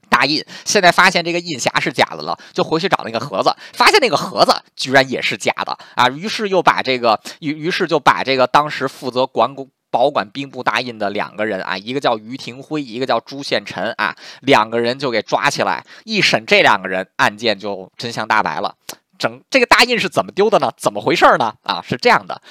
[0.09, 9.55] 大印，现在发现这个印匣是假的了，就回去找那个盒子，发现那个盒子居然也是假的啊，于是又把这个于于是就把这个当时负责管。
[9.91, 18.73] 保管兵部大印的两个人啊，一个叫于廷辉，一个叫朱宪臣啊，两个人就给抓起来一审，这两个人案件就真相大白了。
[19.21, 20.71] 整这个大印是怎么丢的呢？
[20.75, 21.53] 怎么回事呢？
[21.61, 22.41] 啊，是这样的，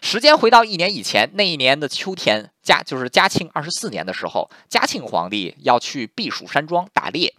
[0.00, 7.34] 时间回到一年以前，那一年的秋天，嘉就是嘉庆二十四年的时候，嘉庆皇帝要去避暑山庄打猎。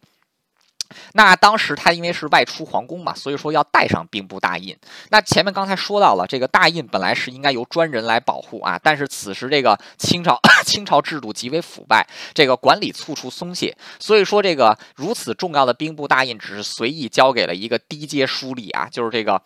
[1.13, 4.75] 那当时他因为是外出皇宫嘛，所以说要带上兵部大印。
[5.09, 19.41] 那前面刚才说到了，这个大印本来是应该由专人来保护啊，但是此时这个清朝 清朝制度极为腐败，这个管理处处松懈，所以说这个如此重要的兵部大印只是随意交给了一个低阶书吏啊，就是这个。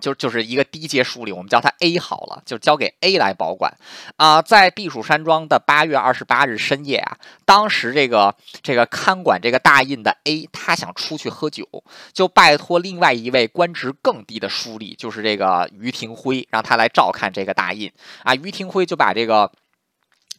[0.00, 3.74] 就就是一个低阶书吏，我们叫他 A 好了，就交给 A 来保管
[4.16, 4.42] 啊。
[4.42, 11.66] 在避暑山庄的八月二十八日深夜啊，当时这个这个看管这个大印的 A，他想出去喝酒，
[12.12, 18.34] 就拜托另外一位官职更低的书吏，就是这个于廷辉，让他来照看这个大印啊。
[18.34, 19.50] 于廷辉就把这个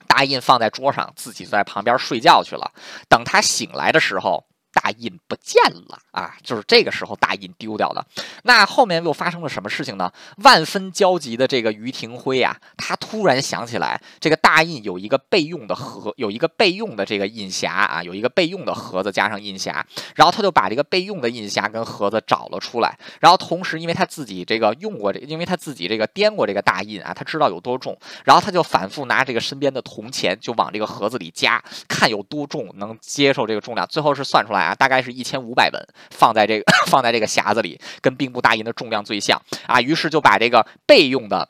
[0.08, 2.72] 大印放在桌上，自己在旁边睡觉去了。
[3.08, 4.46] 等他醒来的时候。
[4.78, 6.36] 大印不见了啊！
[6.44, 8.06] 就是这个时候大印丢掉了。
[8.44, 10.12] 那后面又发生了什么事情呢？
[10.44, 19.82] 万分焦急的这个于廷辉啊，他突然想起来，这个大印有一个备用的盒，有一个备用的这个印匣啊，有一个备用的盒子加上印匣。
[20.16, 22.96] 然后他就把这个备用的印匣跟盒子找了出来。
[23.20, 27.98] 然后同时，因为他自己这个用过这，因为他自己这个掂过这个大印啊，他知道有多重。
[28.24, 33.88] 然后他就反复拿这个身边的铜钱，就往这个盒子里加，看有多重，能接受这个重量。
[33.88, 34.67] 最后是算出来。
[34.68, 39.80] 啊，大概是一千五百文，放在这个 放在这个匣子里，跟兵部大印的重量最像啊。
[39.82, 41.48] 于是就把这个备用的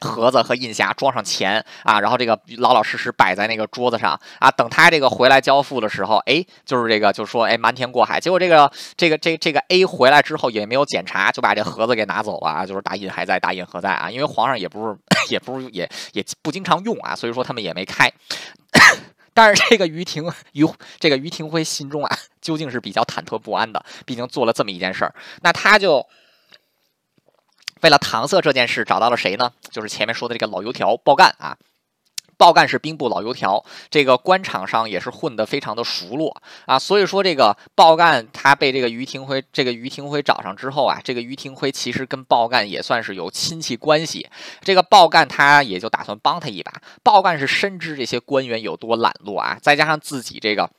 [0.00, 4.50] 盒子和印匣装上钱啊，然后这个老老实实摆在那个桌子上啊。
[4.50, 8.18] 等他这个回来交付的时候，哎，就是这个就说哎瞒天过海。
[8.18, 12.64] 结果这个这个这这个 A 回来之后也没有检查，就把这盒子给拿走了啊。
[12.64, 14.10] 就是大印还在，大印何在啊？
[14.10, 14.96] 因为皇上也不是
[15.28, 18.10] 也不是也也不经常用啊，所以说他们也没开。
[19.34, 20.66] 但是这个于廷于
[20.98, 23.84] 这个于廷辉心中啊，究竟是比较忐忑不安的。
[24.06, 26.06] 毕竟做了这么一件事儿，那他就
[27.82, 29.52] 为了搪塞这件事，找到了谁呢？
[29.70, 31.58] 就是前面说的这个老油条包干啊。
[32.36, 36.78] 鲍干是兵部老油条，这个官场上也是混得非常的熟络啊。
[36.78, 44.28] 所以说，这个鲍干他被这个于廷辉这个于廷辉找上之后啊，这个于廷辉其实跟鲍干也算是有亲戚关系。
[44.62, 46.72] 这个鲍干他也就打算帮他一把。
[47.02, 50.70] 鲍干是深知这些官员有多懒惰啊，再加上自己这个。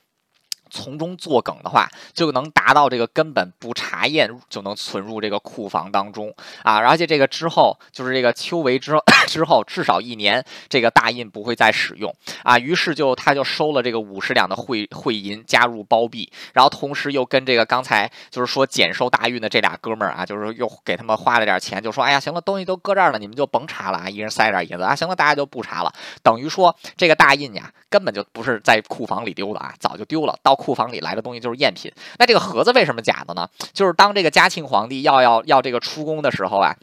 [0.75, 6.33] 从中作梗的话，就能达到这个根本不查验就能存入这个库房当中
[6.63, 6.75] 啊！
[6.75, 8.93] 而且这个之后，就是这个秋闱之
[9.25, 12.59] 之后， 至少一年，这个大印不会再使用啊。
[12.59, 25.93] 于是就他就收了这个五十两的会会银，加入包庇，然后同时又跟这个刚才就是说减收大运的这俩哥们儿啊，就是又给他们花了点钱，就说哎呀，行了，东西都搁这儿了，你们就甭查了啊，一人塞点银子啊，行了，大家就不查了。
[26.21, 30.53] 等于说这个大印呀，根本就不是在库房里丢的啊，早就丢了，到。
[30.65, 33.47] 库房里来的东西就是赝品，那这个盒子为什么假的呢？
[33.71, 36.75] 就是当这个嘉庆皇帝要要要这个出宫的时候啊。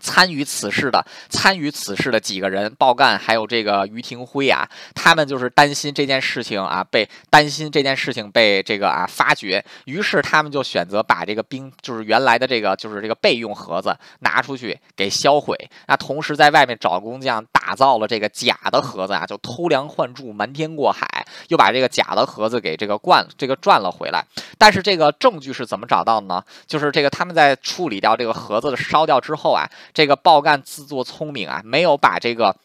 [0.00, 24.24] 参与此事的参与此事的几个人，鲍干还有这个于廷辉啊，他们就是担心这件事情啊被担心这件事情被这个啊发觉，于是他们就选择把这个兵就是原来的这个就是这个备用盒子拿出去给销毁，那同时在外面找工匠打造了这个假的盒子啊，就偷梁换柱瞒天过海，又把这个假的盒子给这个灌这个赚了回来。
[24.58, 26.42] 但是这个证据是怎么找到的呢？
[26.66, 29.68] 就是这个他们在处理掉这个盒子的烧掉之后啊。
[29.92, 32.56] 这个鲍干自作聪明啊，没有把这个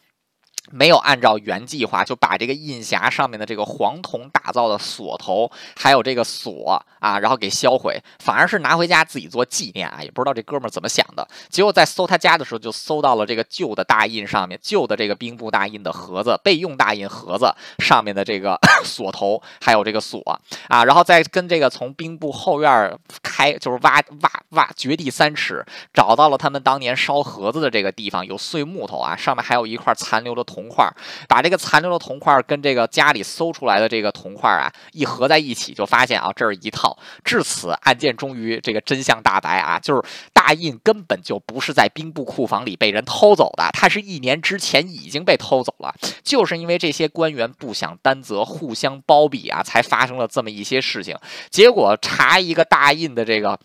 [0.70, 11.26] 没有按照原计划就把这个印匣上面的这个黄铜打造的锁头，还有这个锁啊，然后给销毁，反而是拿回家自己做纪念啊，也不知道这哥们儿怎么想的。
[11.48, 20.20] 结果在搜他家的时候，就搜到了这个旧的大印上面，旧的这个兵部大印的盒子，备用大印盒子上面的这个 锁头，还有这个锁
[20.68, 22.92] 啊，然后再跟这个从兵部后院
[23.22, 30.56] 开，就是挖挖挖掘地三尺，找到了他们当年烧盒子的这个地方，有碎木头啊，上面还有一块残留的铜。
[30.56, 30.90] 铜块，
[31.28, 36.95] 把这个残留的铜块跟这个家里搜出来的这个铜块啊一合在一起，就发现啊这是一套。
[37.24, 45.94] 至此，案件终于这个真相大白啊，就是大印根本就不是在兵部库房里被人偷走的，他是一年之前已经被偷走了。
[46.22, 51.16] 就是因为这些官员不想担责，互相包庇啊，才发生了这么一些事情。
[51.50, 53.58] 结果查一个大印的这个。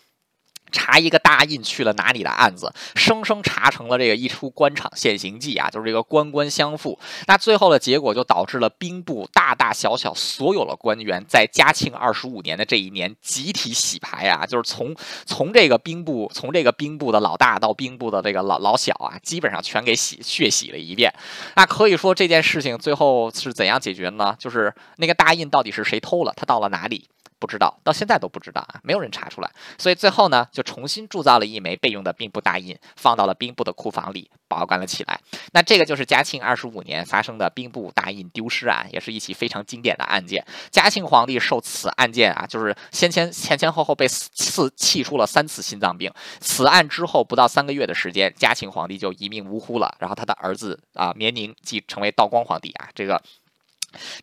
[0.72, 6.98] 查一个大印去了哪里的案子，生生查成了这个一出官场现形记啊，就是这个官官相护。
[7.28, 14.96] 那最后的结果就导致了兵部大大小小所有的官员在嘉庆二十五年的这一年集体洗牌啊，就是从
[15.26, 21.14] 从这个兵部从这个兵部的老大到兵部的这个老老小啊，基本上全给洗血洗了一遍。
[21.56, 24.36] 那可以说这件事情最后是怎样解决呢？
[24.40, 27.08] 就是那个大印到底是谁偷了，他到了哪里？
[27.42, 35.20] 不知道，到现在都不知道啊，没有人查出来，所以最后呢，就重新铸造了一枚备用的兵部大印，放到了兵部的库房里保管了起来。
[35.52, 40.46] 那这个就是嘉庆二十五年发生的兵部大印丢失案，也是一起非常经典的案件。
[40.70, 46.14] 嘉庆皇帝受此案件啊，就是先前前前后后被刺气出了三次心脏病。
[46.40, 49.92] 此案之后不到三个月的时间，嘉庆皇帝就一命呜呼了。
[49.98, 53.20] 然后他的儿子啊绵宁继成为道光皇帝啊，这个。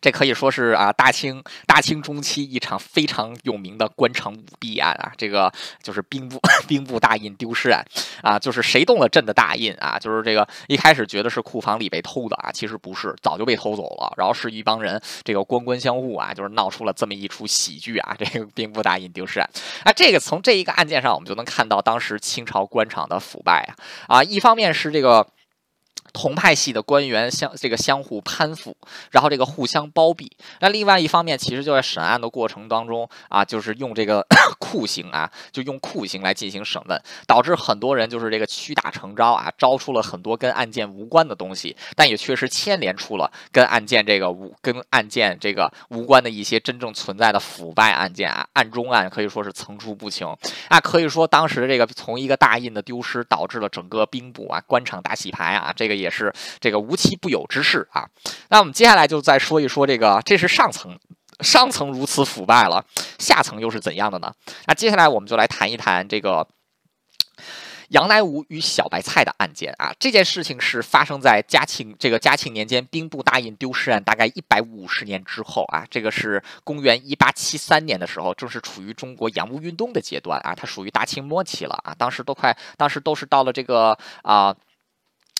[0.01, 5.51] 这可以说是啊，大清大清中期一场非常有名的官场舞弊案啊，这个
[5.81, 7.85] 就是兵部 兵部大印丢失案
[8.21, 9.97] 啊，就是谁动了朕的大印啊？
[9.99, 14.13] 就是这个一开始觉得是库房里被偷的啊，其实不是，早就被偷走了。
[14.17, 19.49] 然后是一帮人这个官官相护啊，就是闹出了这么一出喜剧啊，这个兵部大印丢失案。
[19.83, 23.67] 啊，这个从这一个案件上，我们就能看到当时清朝官场的腐败
[24.07, 25.27] 啊啊，一方面是这个。
[26.13, 28.75] 同派系的官员相这个相互攀附，
[29.11, 30.31] 然后这个互相包庇。
[30.59, 34.25] 那另外一方面，其实就在审案的过程当中啊，就是用这个
[34.59, 50.35] 酷刑啊，就用酷刑来进行审问，导致很多人就是这个屈打成招啊，招出了很多跟案件无关的东西，但也确实牵连出了跟案件这个无跟案件这个无关的一些真正存在的腐败案件啊，案中案可以说是层出不穷
[50.69, 50.79] 啊。
[50.79, 55.98] 可以说当时这个从一个大印的丢失，导致了整个兵部啊官场大洗牌啊，这个。
[55.99, 58.07] 也是这个无奇不有之事啊。
[58.49, 60.97] 那我们接下来就再说一说这个，这是上层，
[61.41, 62.85] 上层如此腐败了，
[63.17, 64.33] 下层又是怎样的呢？
[64.67, 66.47] 那接下来我们就来谈一谈这个。
[67.89, 84.55] 杨乃武与小白菜的案件啊，这件事情是发生在嘉庆这个嘉庆年间兵部大印丢失案大概一百五十年之后啊，这个是公元一八七三年的时候，正是处于中国洋务运动的阶段啊，它属于大清末期了啊，当时都快，当时都是到了这个啊。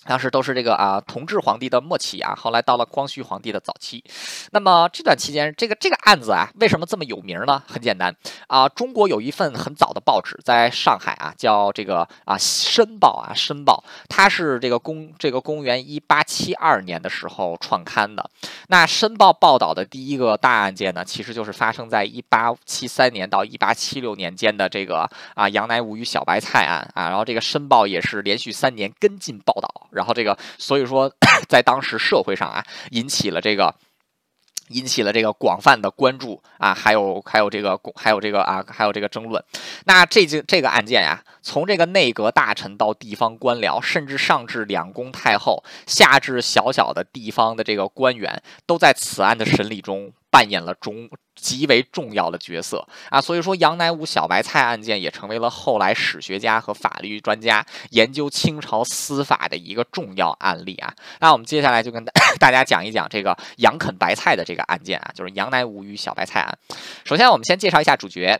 [0.05, 4.03] 当时都是这个啊，同治皇帝的末期啊，后来到了光绪皇帝的早期。
[4.51, 7.61] 那么这段期间，这个这个案子啊，为什么这么有名呢？
[7.67, 8.15] 很简单
[8.47, 18.27] 啊，中国有一份很早的报纸在上海啊，叫这个啊《申报》啊，《申报》，它是这个公这个公元一八七二年的时候创刊的。
[18.69, 27.09] 那《申报》报道的第一个大案件呢，其实就是发生在一八七三年到一八七六年间的这个啊杨乃武与小白菜案啊。
[27.09, 29.69] 然后这个《申报》也是连续三年跟进报道。
[29.91, 31.11] 然后这个，所以说，
[31.47, 33.73] 在当时社会上啊，引起了这个，
[34.69, 39.43] 引起了这个广泛的关注啊，还有还有这个，还有这个啊，还有这个争论。
[39.85, 50.11] 那这件这个案件呀，从这个内阁大臣到地方官僚，甚至上至两宫太后，下至小小的地方的这个官员，都在此案的审理中。
[50.31, 60.93] 扮演了中极为重要的角色啊，所以说杨乃武小白菜案件也成为了后来史学家和法律专家研究清朝司法的一个重要案例啊。
[61.19, 62.03] 那我们接下来就跟
[62.39, 66.57] 大 家讲一讲这个杨啃白菜的这个案件啊，就是杨乃武与小白菜案。
[67.05, 68.39] 首先，我们先介绍一下主角。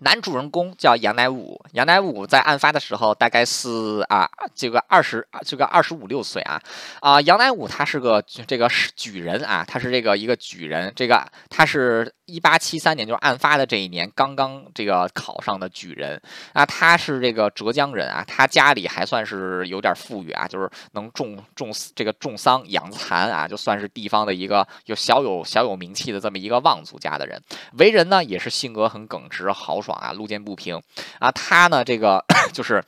[0.00, 6.60] 男主人公叫杨乃武，杨乃武在案发的时候大概是啊，这个二十这个二十五六岁啊，
[7.00, 16.20] 啊，杨乃武他是个这个是举人啊，他是这个一个举人，这个他是一八七三年就是案发的这一年刚刚这个考上的举人
[16.52, 27.40] 啊，他是这个浙江人啊，他家里还算是有点富裕啊，就是能种种这个种桑养蚕啊，就算是地方的一个有小有小有名气的这么一个望族家的人，
[27.78, 29.80] 为人呢也是性格很耿直豪。
[29.80, 30.82] 爽啊，路见不平
[31.20, 32.82] 啊，他呢，这个 就是。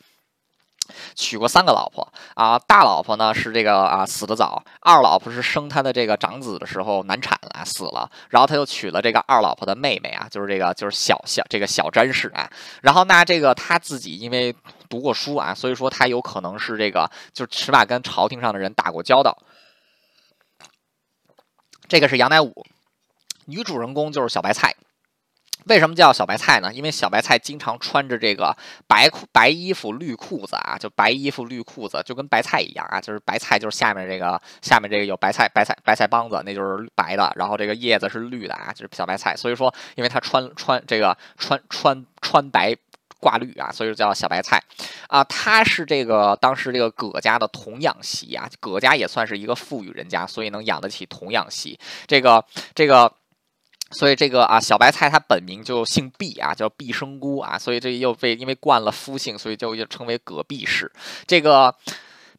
[1.15, 12.51] 娶过三个老婆啊，大老婆呢是这个啊死的早，二老婆是生他的这个长子的时候难产啊死了，然后他又娶了这个二老婆的妹妹啊，就是这个就是小小这个小詹氏啊，
[12.83, 14.55] 然后那这个他自己因为
[14.89, 19.37] 读过书啊，所以说他有可能是这个就是起码跟朝廷上的人打过交道。
[21.89, 22.67] 这个是杨乃武，
[23.47, 24.75] 女主人公就是小白菜。
[25.69, 26.73] 为什么叫小白菜呢？
[26.73, 28.57] 因为小白菜经常穿着这个
[28.87, 33.01] 白裤、白衣服、绿裤子啊，就白衣服、绿裤子，就跟白菜一样啊。
[33.01, 39.37] 就是白菜，就是下面这个下面这个有白菜、白菜、白菜帮子，那就是白的，然后这个叶子是绿的啊，就是小白菜。
[39.37, 42.75] 所以说，因为它穿穿这个穿穿穿白
[43.21, 44.63] 挂绿啊，所以叫小白菜
[45.09, 45.23] 啊。
[45.25, 51.79] 他是这个当时这个葛家的童养媳啊，葛家也算是一个富裕人家，所以能养得起童养媳。
[52.07, 52.45] 这个
[52.75, 53.13] 这个。
[53.91, 60.91] 所以这个啊，小白菜它本名就姓毕啊，叫毕生姑啊，所以这又被因为冠了夫姓，所以就又称为葛毕氏。
[61.27, 61.75] 这个。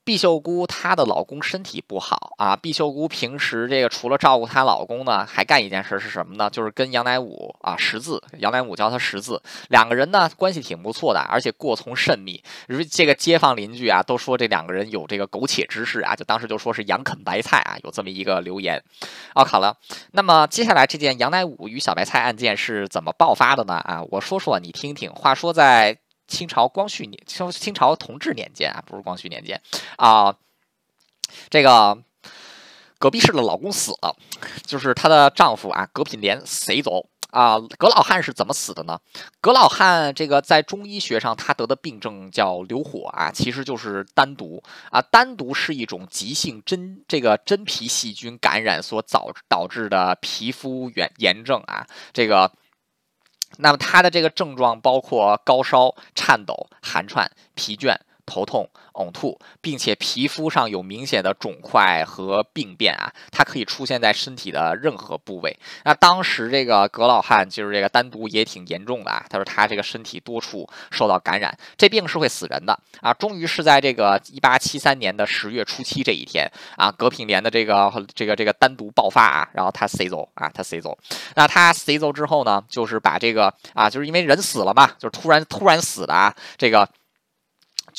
[0.10, 6.50] 毕秀姑她的老公身体不好啊，毕秀姑平时这个除了照顾她老公呢，还干一件事是什么呢？
[6.50, 12.42] 就是跟杨乃武啊识字，杨乃武教她识字，两个人呢关系挺不错的，而且过从甚密。
[12.68, 18.84] 如这个街坊邻居啊都说这两个人有这个苟且之事啊，就当时就说是杨啃白菜啊，有这么一个留言。
[19.36, 19.78] 哦，好了，
[20.14, 23.76] 那么接下来这件杨乃武与小白菜案件是怎么爆发的呢？
[23.76, 25.12] 啊，我说说你听听。
[25.12, 26.00] 话说在。
[26.30, 29.60] 清朝光绪年，清清朝同治年间啊，不是光绪年间
[29.98, 30.34] 啊。
[31.50, 31.98] 这个
[32.98, 34.16] 葛碧氏的老公死了，
[34.66, 37.60] 就是她的丈夫啊，葛品莲死走啊。
[37.78, 39.00] 葛老汉是怎么死的呢？
[39.42, 45.02] 葛老汉这个在中医学上，他得的病症叫流火啊，其实就是丹毒啊。
[45.02, 52.52] 丹毒是一种急性真这个真皮细菌感染所导导致的皮肤炎炎症啊，这个。
[53.62, 57.98] 那么他的这个症状包括高烧、颤抖、寒颤、疲倦。
[58.30, 65.58] 头痛、呕吐，并且皮肤上有明显的肿块和病变啊，它可以出现在身体的任何部位。
[65.84, 73.14] 那当时这个葛老汉就是这个单独也挺严重的啊，他说他这个身体多处受到感染，这病是会死人的啊。
[73.14, 80.98] 终于是在这个一八七三年的十月初七这一天啊，葛品莲的这个这个这个单独爆发啊，然后他死走啊，他死走。
[81.36, 86.88] 那他死走之后呢，就是把这个啊，就是因为人死了嘛，就是突然突然死的啊，这个。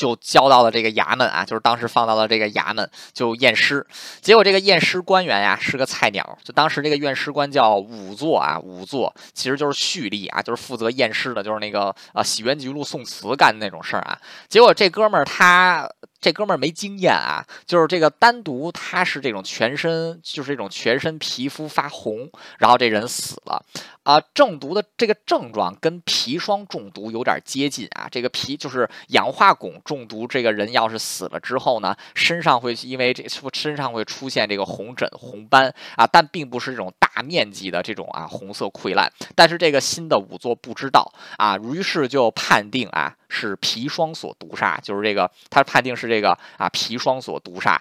[0.00, 3.86] 就交到了这个衙门啊，就是当时放到了这个衙门就验尸，
[4.22, 14.18] 结果这个验尸官员呀是个菜鸟，就当时这个验尸官叫仵作啊，仵作其实就是蓄力啊，就是负责验尸的，就是那个呃洗冤集录宋词干的那种事儿啊。
[14.48, 15.86] 结果这哥们儿他
[16.20, 23.64] 这哥们儿没经验啊，就是这个单独他是这种全身就是这种全身皮肤发红，然后这人死了
[24.02, 24.20] 啊。
[24.34, 29.80] 中毒的这个症状跟砒霜中毒有点接近啊，这个皮就是氧化汞。
[29.84, 39.10] 中毒这个人要是死了之后呢，身上会因为这身上会出现这个红疹红斑啊，但并不是这种大面积的这种啊红色溃烂。
[39.34, 47.80] 但是这个新的仵作不知道啊，于是就判定啊是砒霜所毒杀，就是这个他判定是这个啊砒霜所毒杀。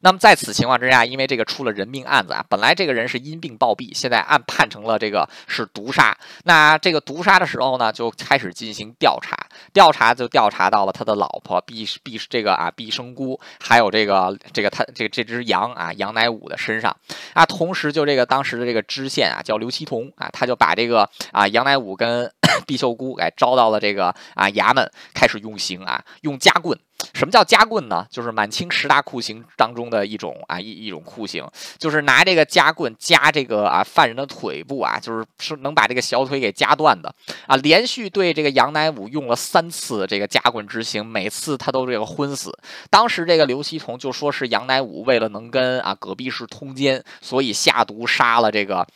[0.00, 6.16] 那么在此情况之下，因为这个出了人命案子啊，本来这个人是因病暴毙，现在案判成了这个是毒杀。
[6.44, 16.96] 那这个毒杀的时候呢，就开始进行调查，调查就调查到了他的老婆毕毕这个啊毕生姑，还有这个这个他这个这只羊啊杨乃武的身上
[17.34, 17.44] 啊。
[17.46, 22.30] 同时就这个当时的这个知县啊叫刘其同啊，他就把这个啊杨乃武跟
[22.66, 26.78] 毕秀姑给招到了这个啊衙门，开始用刑啊，用夹棍。
[27.12, 28.06] 什么叫夹棍呢？
[28.10, 31.46] 就是满清十大酷刑当中的一种啊，一一种酷刑，
[31.78, 37.14] 就是拿这个夹棍夹这个啊犯人的腿部啊，就是是能把这个小腿给夹断的
[37.46, 37.54] 啊。
[37.58, 42.52] 连续对这个杨乃武用了三次这个夹棍执行，每次他都这个昏死。
[42.90, 48.86] 当时这个刘希同就说是杨乃武为了能跟啊隔壁市通奸，所以下毒杀了这个。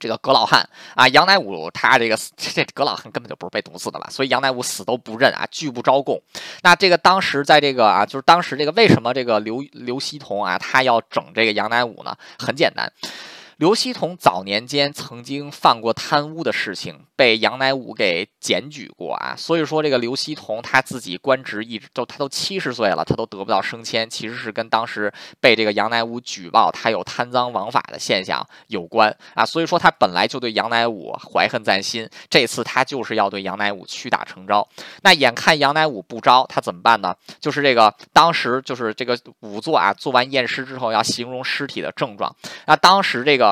[0.00, 6.20] 这个葛老汉啊，杨乃武他这个这葛老汉根本就不是被毒死的了，所以杨乃武死都不认啊，拒不招供。
[6.64, 12.16] 那这个当时在这个啊，就是当时这个为什么这个刘刘希同啊，他要整这个杨乃武呢？
[12.36, 12.92] 很简单。
[13.58, 19.34] 刘希同早年间曾经犯过贪污的事情，被杨乃武给检举过啊。
[19.36, 29.44] 所以说，这个刘希同他自己官职一直都，他都七十岁了，他都得不到升迁，其实是跟当时被这个杨乃武举报他有贪赃枉法的现象有关啊。
[29.44, 34.66] 所以说，他本来就对杨乃武怀恨在心，这次他就是要对杨乃武屈打成招。
[35.02, 37.14] 那眼看杨乃武不招，他怎么办呢？
[37.38, 42.34] 就是这个当时就是这个仵作啊，做完验尸之后要形容尸体的症状，
[42.66, 43.51] 那当时这个。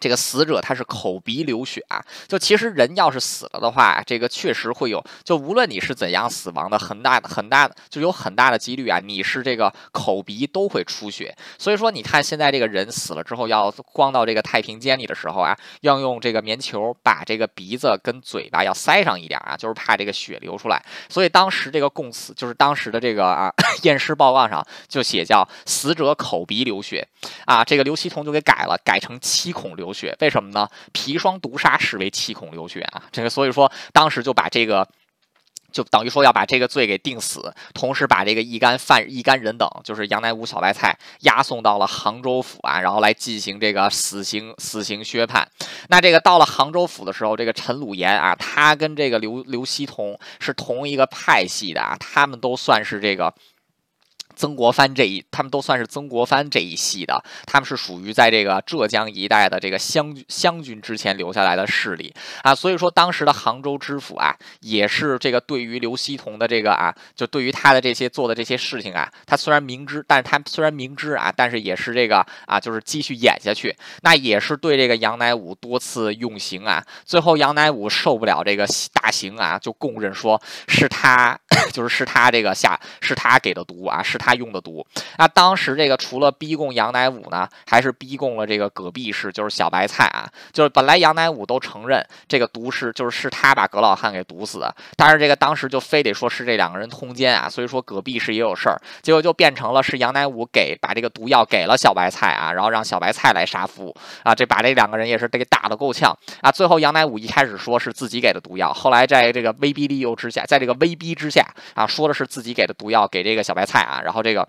[0.00, 11.36] 这个死者他是口鼻流血啊，就其实人要是死了的话，这个确实会有，就无论你是怎样死亡的，很大的很大的就有很大的几率啊，你是这个口鼻都会出血。
[11.58, 20.82] 所以说，你看现在这个人死了之后要光到这个太平间里的时候啊，要用这个棉球把这个鼻子跟嘴巴要塞上一点啊，就是怕这个血流出来。
[21.10, 27.06] 所以当时这个供词就是当时的这个啊 验尸报告上就写叫死者口鼻流血
[27.44, 29.89] 啊，这个刘希同就给改了，改成七孔流。
[29.90, 30.68] 流血为什么呢？
[30.94, 34.86] 砒霜毒杀视为七孔流血啊，这个所以说当时就把这个
[35.72, 45.48] 就等于说要把这个罪给定死，同时把这个一干犯一干人等，就是杨乃武、小白菜押送到了杭州府啊，然后来进行这个死刑死刑宣判。
[45.88, 53.34] 那这个到了杭州府的时候，这个陈鲁炎啊，他跟这个刘刘锡同是同一个派系的啊，他们都算是这个。
[54.40, 62.10] 曾国藩这一，他们都算是曾国藩这一系的，他们是属于在这个浙江一带的这个湘湘军之前留下来的势力。
[62.42, 81.38] 啊，所以说当时的杭州知府啊，也是这个对于刘锡同的这个啊，就对于他的这些做的这些事情啊，他虽然明知，但是他虽然明知啊，但是也是这个啊，就是继续演下去，那也是对这个杨乃武多次用刑啊，最后杨乃武受不了这个大刑啊，就供认说是他，
[81.72, 84.30] 就是是他这个下是他给的毒啊，是他。
[84.40, 84.86] 用的毒，
[85.18, 106.16] 那当时这个除了逼供杨乃武呢，还是逼供了这个葛壁氏，就是小白菜啊，就是本来杨乃武都承认这个毒是就是是他把葛老汉给毒死的，但是这个当时就非得说是这两个人通奸啊，所以说葛壁氏也有事儿，结果就变成了是杨乃武给把这个毒药给了小白菜啊，然后让小白菜来杀夫啊，这把这两个人也是得打得够呛。
[106.40, 111.39] 啊，最后杨乃武一开始说是自己给的毒药，后来在这个威逼利诱之下，在这个威逼之下
[111.74, 114.20] 啊，说的是自己给的毒药给这个小白菜啊，然后。
[114.22, 114.46] 这个。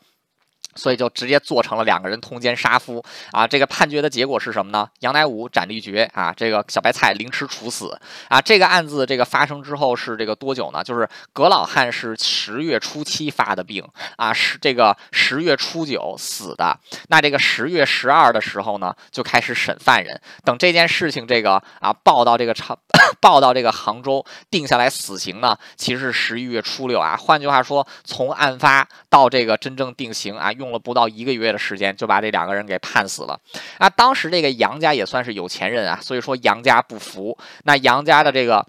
[0.76, 3.46] 所以就直接做成了两个人通奸杀夫啊！
[3.46, 4.88] 这个判决的结果是什么呢？
[5.00, 6.34] 杨乃武斩立决啊！
[6.36, 8.00] 这个小白菜凌迟处死
[8.30, 8.40] 啊！
[8.40, 10.84] 这个案子这个发生之后是这个多久呢？
[10.84, 16.78] 就是葛老汉是十月初七发的病啊，是这个十月初九死的。
[17.10, 20.20] 那这个十月十二的时候呢，就开始审犯人。
[20.46, 22.78] 等这件事情这个啊报到这个长
[23.20, 27.18] 报到这个杭州定下来死刑呢，其实是十一月初六啊。
[27.18, 30.52] 换句话说，从案发到这个真正定刑啊。
[30.62, 33.40] 用了不到一个月的时间，就把这两个人给判死了。
[33.80, 37.36] 啊，当时这个杨家也算是有钱人啊，所以说杨家不服。
[37.64, 38.66] 那杨家的这个。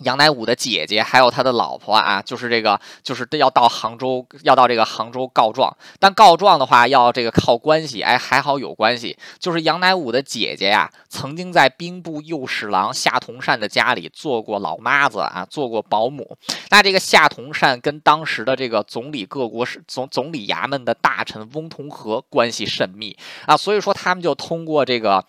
[0.00, 5.74] 杨乃武的姐姐还有他的老婆啊，就是这个，就是要到杭州，要到这个杭州告状。
[6.00, 8.02] 但告状的话，要这个靠关系。
[8.02, 9.16] 哎，还好有关系。
[9.38, 16.36] 就是杨乃武的姐姐呀，曾经在兵部右侍郎夏同善的家里做过老妈子啊，做过保姆。
[16.70, 23.16] 那这个夏同善跟当时的这个总理各国是总总理衙门的大臣翁同龢关系甚密
[23.46, 25.24] 啊，所以说他们就通过这个。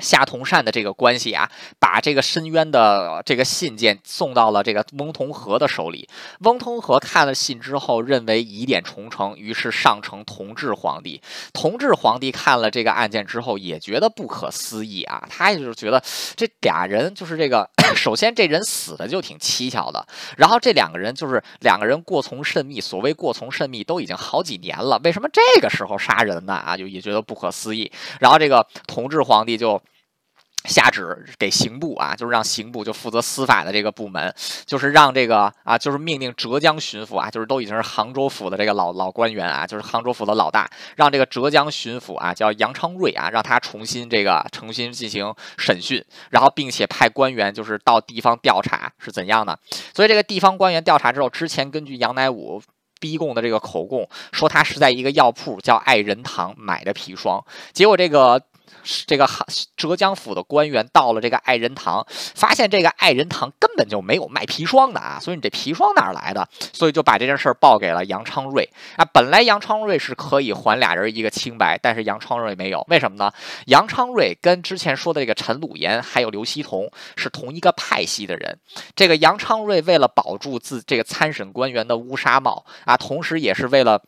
[0.00, 6.08] 夏同善的这个关系啊，把这个申冤的这个信件送到了这个翁同龢的手里。
[6.40, 11.20] 翁同龢看了信之后，认为疑点重重，于是上呈同治皇帝。
[11.52, 16.02] 同治皇帝看了这个案件之后，也觉得不可思议啊，他也就是觉得
[16.36, 22.80] 这俩人就是这个， 首先这人死的就挺蹊跷的，然后这两个人就是两个人过从甚密。
[22.80, 26.52] 所谓过从甚密，都已经好几年了，为什么这个时候杀人呢？
[26.52, 27.90] 啊，就也觉得不可思议。
[28.20, 29.80] 然后这个同治皇帝就。
[30.66, 34.34] 下旨给刑部啊，就是让刑部就负责司法的这个部门，
[34.66, 49.58] 就是让这个啊，就是命令浙江巡抚啊，就是都已经是杭州府的这个老老官员啊，就是杭州府的老大，让这个浙江巡抚啊，叫杨昌瑞啊，让他重新这个重新进行审讯，然后并且派官员就是到地方调查是怎样的。
[49.94, 52.60] 所以这个地方官员调查之后，之前根据杨乃武
[52.98, 58.42] 逼供的这个口供，说他是在一个药铺叫爱仁堂买的砒霜，结果这个。
[59.06, 59.28] 这个
[59.76, 66.48] 浙江府的官员到了这个爱仁堂，发现这个爱仁堂根本就没有卖砒霜的啊，所以你这砒霜哪来的？
[66.72, 69.04] 所以就把这件事儿报给了杨昌瑞啊。
[69.12, 73.32] 本来杨昌瑞是可以还俩人一个清白，但是杨昌瑞没有，为什么呢？
[73.66, 78.58] 杨昌瑞跟之前说的这个陈鲁言还有刘锡同是同一个派系的人。
[78.94, 84.02] 这个杨昌瑞为了保住自这个参审官员的乌纱帽啊，同时也是为了。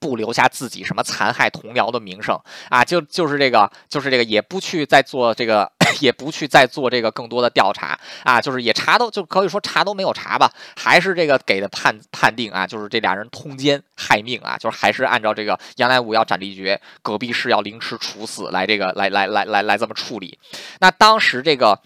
[0.00, 2.36] 不留下自己什么残害同僚的名声
[2.70, 5.70] 啊，就就是这个，就是这个，也不去再做这个，
[6.00, 20.38] 也不去再做这个更多的调查啊，就是也查都就可以说查都没有查吧，还是这个给的判判定啊，就是这俩人通奸害命啊，就是还是按照这个杨乃武要斩立决，隔壁是要凌迟处死来这个来来来来来这么处理。
[20.80, 21.78] 那当时这个。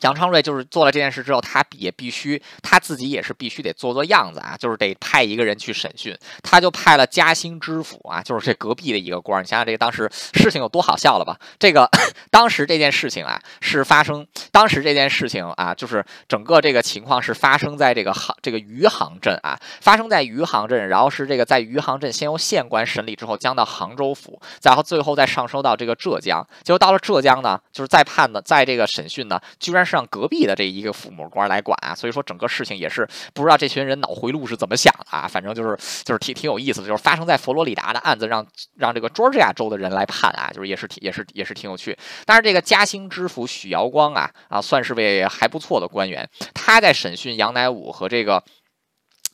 [0.00, 9.42] 杨昌瑞就是做了这件事之后，他也必须他自己也是必须得做做样子啊，就是得派一个人去审讯，他就派了嘉兴知府啊，就是这隔壁的一个官。
[9.42, 11.38] 你想想这个当时事情有多好笑了吧？
[11.58, 11.88] 这个
[12.30, 29.85] 当时这件事情啊是发生，当时这件事情啊就是整个这个情况是发生在这个杭这个余杭镇啊，发生在余杭镇，然后是这个在余杭镇先由县官审理之后，将到杭州府，然后最后再上升到这个浙江，结果到了浙江呢，就是再判呢，在这个审讯呢，居然。
[29.86, 41.96] 是让隔壁的这一个父母官来管啊，所以说整个事情也是不知道这群人脑回路是怎么想的啊，反正就是就是挺挺有意思的，就是发生在佛罗里达的案子让让这个 Georgia 州的人来判啊，就是也是也是也是挺有趣。
[42.24, 48.42] 但是这个嘉兴知府许瑶光啊啊，算是位还不错的官员，他在审讯杨乃武和这个。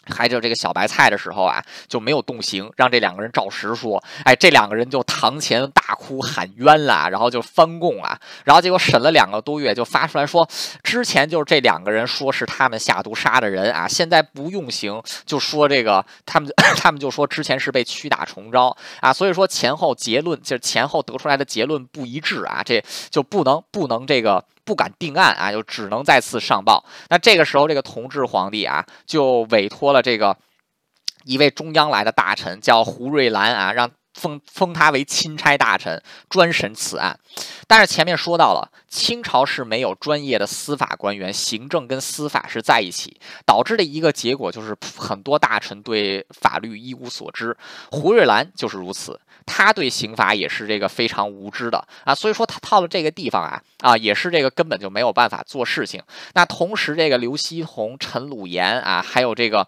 [0.06, 4.02] 还有这个小白菜的时候啊，就没有动刑，让这两个人照实说。
[4.24, 10.48] 哎，这两个人就堂前大哭喊冤了，然后就翻供啊，然后结果审了两个多月，就发出来说，
[10.82, 24.44] 之前就是这两个人说是他们下毒杀的人啊，现在不用刑，就说这个他们 他们就说之前是被屈打重招啊，所以说前后结论就是前后得出来的结论不一致啊，这就不能不能这个。
[24.72, 26.82] 不敢定案啊，就只能再次上报。
[27.10, 30.34] 那这个时候，这个同治皇帝啊，就委托了这个
[31.24, 37.18] 一位中央来的大臣，叫胡瑞兰啊，让封封他为钦差大臣，专审此案。
[37.66, 47.54] 但是前面说到了，清朝是没有专业的司法官员，行政跟司法是在一起，导致的一个结果就是很多大臣对法律一无所知。
[47.90, 49.20] 胡瑞兰就是如此。
[49.46, 56.02] 他对刑法也是这个非常无知的啊，所以说他到了这个地方啊啊，也是这个根本就没有办法做事情。
[56.34, 59.66] 那同时，这个刘锡同、陈鲁炎啊，还有这个。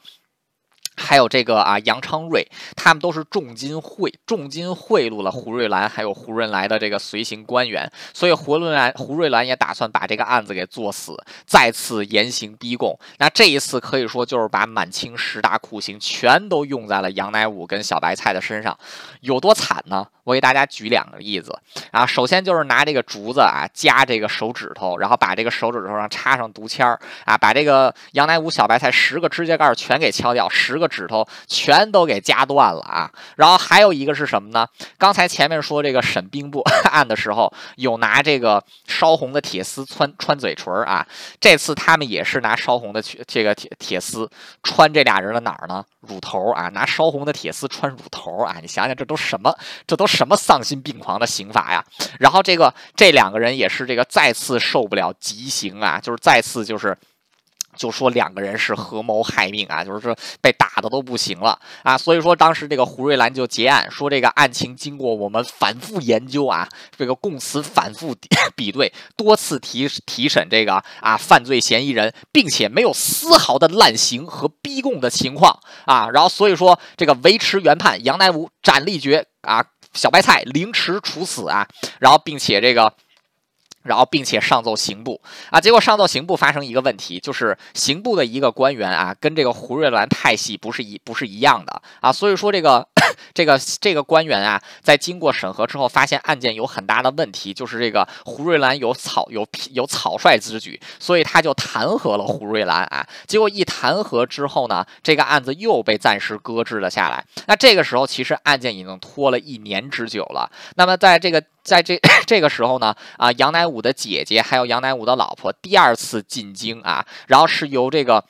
[0.97, 11.17] 还有这个啊，杨昌瑞，他们都是重金贿重金贿赂了胡瑞兰，还有胡润来的这个随行官员，所以胡润来胡瑞兰也打算把这个案子给做死，
[11.47, 12.99] 再次严刑逼供。
[13.19, 18.79] 那这一次可以说就是把满清十大酷刑全都用在了杨乃武跟小白菜的身上，
[19.21, 20.07] 有多惨呢？
[20.25, 21.57] 我给大家举两个例子
[21.91, 33.11] 啊，首先就是拿这个竹子啊夹这个手指头，然后把这个手指头上插上毒签儿啊，把这个杨乃武、小白菜十个指甲盖全给敲掉，十个指头全都给夹断了啊。
[33.37, 34.67] 然后还有一个是什么呢？
[34.97, 41.07] 刚才前面说这个审兵部 案的时候，有拿这个烧红的铁丝穿穿嘴唇啊，
[41.39, 44.31] 这次他们也是拿烧红的这个铁铁丝
[44.63, 45.85] 穿这俩人的哪儿呢？
[46.01, 49.55] 乳头啊，拿烧红的铁丝穿乳头啊，你想想这都什么？
[49.87, 50.07] 这都。
[50.15, 51.85] 什么丧心病狂的刑法呀！
[52.21, 56.97] 然后这个这两个人也是这个再次受不了极刑啊，就是再次就是
[57.77, 61.99] 就说两个人是合谋害命啊，就是说被打的都不行了啊。
[61.99, 68.15] 所以说当时这个胡瑞兰就结案说，这个案情经过我们反复研究啊，这个供词反复
[68.55, 76.09] 比对，多次提提审这个啊犯罪嫌疑人，并且没有丝毫的滥刑和逼供的情况啊。
[76.11, 79.65] 然后所以说这个维持原判，杨乃武斩立决啊。
[79.95, 81.67] 小白菜凌迟处死啊，
[81.99, 82.93] 然后并且这个。
[83.85, 85.21] 然后，并且上奏刑部
[85.51, 92.87] 啊，结果上奏刑部发生一个问题，就是刑部的一个官员啊，跟这个胡瑞兰派系不是一不是一样的啊，所以说这个
[93.35, 103.07] 这个这个官员啊，在经过审核之后，发现案件有很大的问题，就是这个胡瑞兰有草有有草率之举，所以他就弹劾了胡瑞兰啊。
[103.27, 107.25] 结果一弹劾之后呢，这个案子又被暂时搁置了下来。
[107.47, 110.51] 那这个时候，其实案件已经拖了一年之久了。
[110.77, 111.43] 那么在这个。
[111.65, 118.25] 在这 这个时候呢，啊，杨乃武的姐姐还有杨乃武的老婆第二次进京啊，然后是由这个。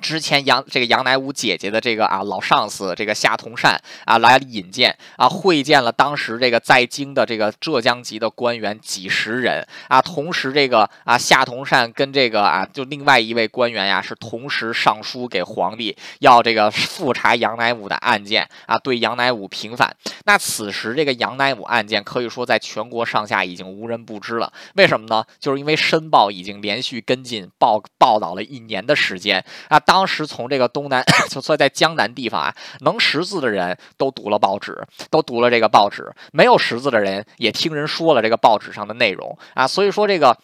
[0.00, 19.94] 之前杨这个杨乃武姐姐的这个啊老上司这个夏同善啊来引荐啊会见了当时这个在京的这个浙江籍的官员几十人啊，同时这个啊夏同善跟这个啊就另外一位官员呀是同时上书给皇帝要这个复查杨乃武的案件啊对杨乃武平反。
[20.24, 24.52] 那此时这个杨乃武案件可以说在全国上下已经无人不知了。
[24.74, 25.24] 为什么呢？
[25.40, 29.80] 就是因为《申报》已经连续跟进报报道了一年的时间啊。
[29.88, 34.76] 当时从这个东南， 就说在江南地方啊，能识字的人都读了报纸，
[35.10, 39.66] 都读了这个报纸；没有识字的人也听人说了这个报纸上的内容啊。
[39.66, 40.36] 所以说这个。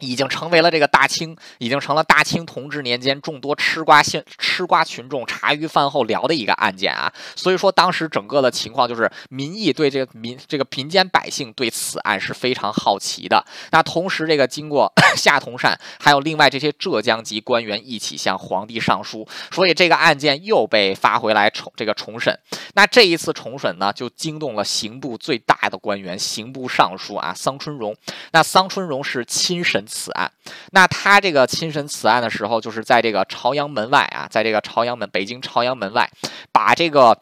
[0.00, 7.10] 已经成为了这个大清，已经成了大清同治年间众多吃瓜现吃瓜群众茶余饭后聊的一个案件啊。
[7.34, 13.42] 所以说，当时整个的情况就是民意对这个民这个民间百姓对此案是非常好奇的。
[13.70, 22.38] 那同时，这个经过 夏同善还有另外这些浙江籍官员一起向皇帝上书，所以这个案件又被发回来重这个重审。
[22.74, 27.96] 那这一次重审呢，就惊动了刑部最大的官员刑部尚书啊桑春荣。
[28.32, 29.85] 那桑春荣是亲审。
[29.86, 30.30] 此案。
[30.72, 36.10] 那他这个亲审此案的时候，就是在这个朝阳门外啊，在这个朝阳门，北京朝阳门外，
[36.52, 37.18] 把这个。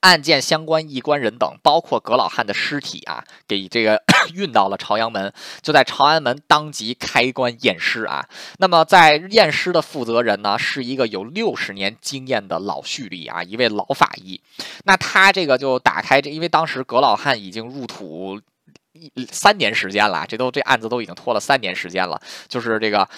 [0.00, 4.02] 案件相关一关人等，包括葛老汉的尸体啊，给这个
[4.32, 5.30] 运到了朝阳门，
[5.60, 8.26] 就在朝阳门当即开棺验尸啊。
[8.56, 14.40] 那么在验尸的负责人呢，是一个有六十年经验的老蓄力啊，一位老法医。
[14.84, 18.40] 那他这个就打开这，因为当时葛老汉已经入土。
[19.30, 22.20] 三年时间了，这都这案子都已经拖了三年时间了。
[22.48, 23.08] 就是这个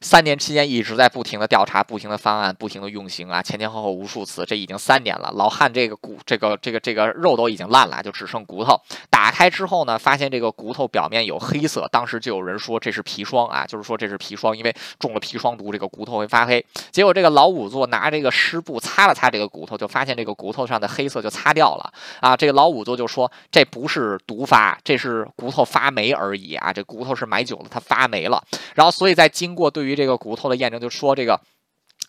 [0.00, 5.32] 三年期间一直在不停的调查、不停的方案、不停的用刑啊，前前后后无数次，这已经三年了。
[5.34, 8.78] 老汉这个骨、这个这个这个肉都已经烂了，就只剩骨头。
[9.10, 16.64] 打开之后呢，发现这个骨头表面有黑色，当时就有人说这是砒霜啊，就是说这是砒霜，因为中了砒霜毒，这个骨头会发黑。
[16.90, 22.36] 结果这个老仵作拿这个湿布擦了擦这个骨头，就发现这个骨头上的黑色就擦掉了啊。
[22.36, 26.12] 这个老仵作就说这不是毒发，这是骨头发霉。
[26.12, 28.42] 而已啊，这骨头是埋久了，它发霉了。
[28.74, 31.40] 然后，所以在经过对于这个骨头的验证，就说这个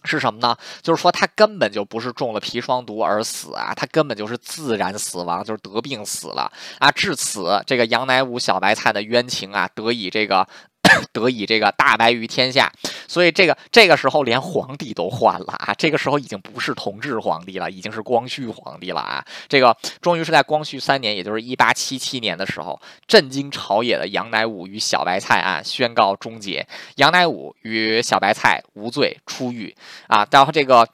[0.03, 0.55] 是什么呢？
[0.81, 6.91] 就是说他根本就不是中了砒霜毒而死啊，他根本就是自然死亡，就是得病死了啊。
[6.91, 10.47] 至此，这个杨乃武、小白菜的冤情啊，得以这个。
[11.13, 12.71] 得以这个大白于天下，
[13.07, 15.73] 所以这个这个时候连皇帝都换了啊！
[15.77, 19.25] 这个时候已经不是同治皇帝了，已经是光绪皇帝了啊！
[19.47, 29.75] 这个终于是在光绪三年，也就是一八七七年的时候，震惊朝野的杨乃武与小白菜案宣告终结，杨乃武与小白菜无罪出狱
[30.07, 30.27] 啊！
[30.31, 30.87] 然后这个。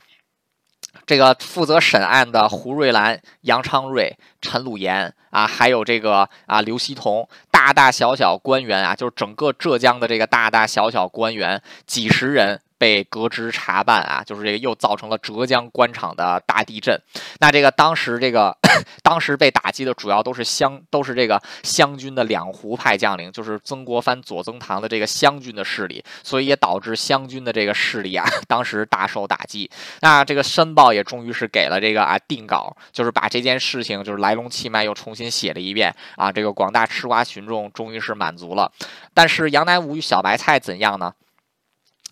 [1.06, 12.62] 这个负责审案的胡瑞兰、杨昌瑞、陈鲁炎啊，还有这个啊刘希同，大大小小官员啊，就是整个浙江的这个大大小小官员几十人。
[12.82, 16.99] 被革职查办啊，就是这个又造成了浙江官场的大地震。
[17.39, 18.57] 那这个当时这个
[19.03, 29.69] 当时被打击的主要都是湘都是这个湘军的两湖派将领，就是曾国藩、左宗棠的这个湘军的势力，所以也导致湘军的这个势力啊， 当时大受打击。
[29.99, 36.32] 那这个《申报》也终于是给了这个啊定稿，就是把这件事情就是来龙去脉又重新写了一遍啊。
[36.32, 38.71] 这个广大吃瓜群众终于是满足了。
[39.13, 41.13] 但是杨乃武与小白菜怎样呢？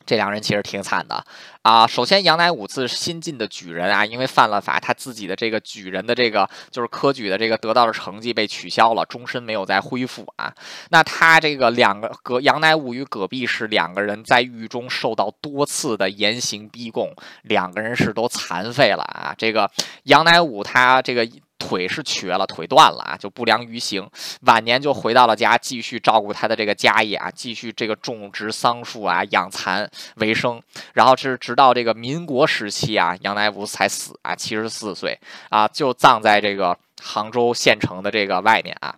[0.10, 1.24] 这两人其实挺惨的
[1.62, 1.86] 啊！
[1.86, 10.51] 首先，杨乃武自新进的举人啊，因为犯了法，他自己的这个举人的这个就是科举的这个得到的成绩被取消了，终身没有再恢复啊。
[10.89, 19.36] 那他这个两个葛杨乃武与葛弼是两个人在狱中受到多次的严刑逼供，两个人是都残废了啊。
[19.38, 19.70] 这个
[20.05, 21.30] 杨乃武他这个。
[21.60, 24.10] 腿是瘸了，腿断了啊，就不良于行。
[24.41, 30.60] 晚年就回到了家，继续照顾他的这个家业啊，继续这个种植桑树啊，养蚕为生。
[30.93, 38.95] 然后是直到这个民国时期啊，杨乃武才死啊，七十四岁啊，就葬在这个杭州县城的这个外面啊。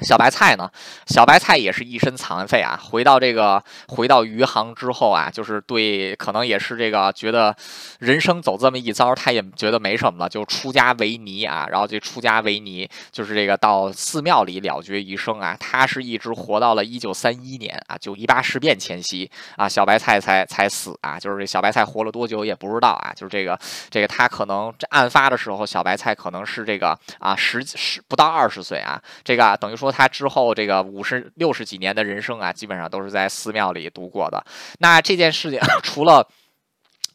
[0.00, 0.68] 小白菜呢？
[1.06, 2.76] 小白菜也是一身残废啊！
[2.82, 7.54] 回到这个，回到余杭之后啊，就是对，可能也是这个觉得
[8.00, 11.68] 人生走这么一遭，他也觉得没什么了，就出家为尼啊。
[11.70, 15.56] 然后就出家为尼，就是这个到寺庙里了结一生啊。
[15.60, 21.20] 他是一直活到了一九三一年啊，九一八事变前夕啊，小白菜才才死啊。
[21.20, 23.12] 就是这小白菜活了多久也不知道啊。
[23.14, 23.56] 就是这个
[23.90, 29.83] 这个他可能这案发的时候，小白菜可能是这个啊十十不到二十岁啊，这个等于说。
[29.84, 34.44] 说他之后这个五十六十几年的人生啊，基本上都是在寺庙里度过的。
[34.78, 36.26] 那这件事情 除了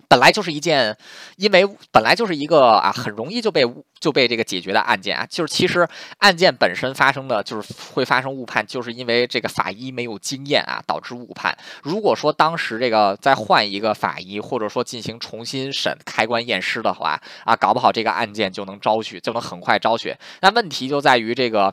[0.07, 0.97] 本来就是一件，
[1.38, 3.63] 因为本来就是一个啊，很容易就被
[3.99, 11.55] 就被这个解决的案件啊，就是其实案件本身发生的就是会发生误判，就是因为这个法医没有经验啊，导致误判。
[11.84, 20.17] 如果说当时这个再换一个法医，或者说进行重新审、开棺验尸的话啊，搞不好这个案件就能昭雪，就能很快昭雪。
[20.41, 21.72] 那问题就在于这个。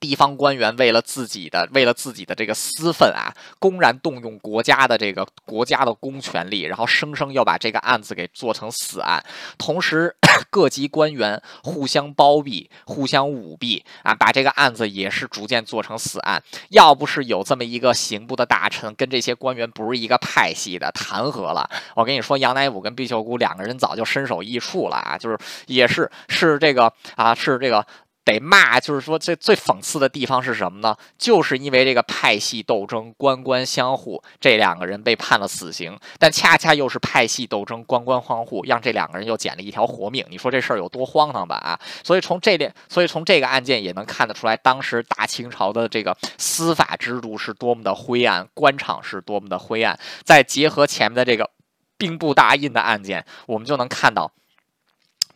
[0.00, 9.22] 地方官员为了自己的为了自己的这个私愤啊，公然动用国家的这个国家的公权力，然后生生要把这个案子给做成死案。
[9.58, 10.14] 同时，
[10.50, 16.40] 各级官员互相包庇、互相舞弊啊，把这个案子也是逐渐做成死案。
[16.70, 25.36] 要不是有这么一个刑部的大臣跟这些官员不是一个派系的，弹劾了，我跟你说，杨乃武跟毕秀姑两个人早就身首异处了啊，就是
[25.66, 27.84] 也是是这个啊，是这个。
[28.28, 30.94] 得骂，就是说这最讽刺的地方是什么呢？
[31.16, 40.24] 就是因为这个派系斗争、官官相护，这两个人被判了死刑，但恰恰又是派系斗争、官官相护，让这两个人又捡了一条活命。
[40.28, 41.56] 你说这事儿有多荒唐吧？
[41.56, 41.80] 啊！
[42.04, 49.98] 所以从这点，所以从这个案件也能看得出来，当时大清朝的这个司法制度是多么的灰暗，官场是多么的灰暗。
[50.24, 51.50] 再结合前面的这个
[51.96, 54.30] 兵部大印的案件，我们就能看到。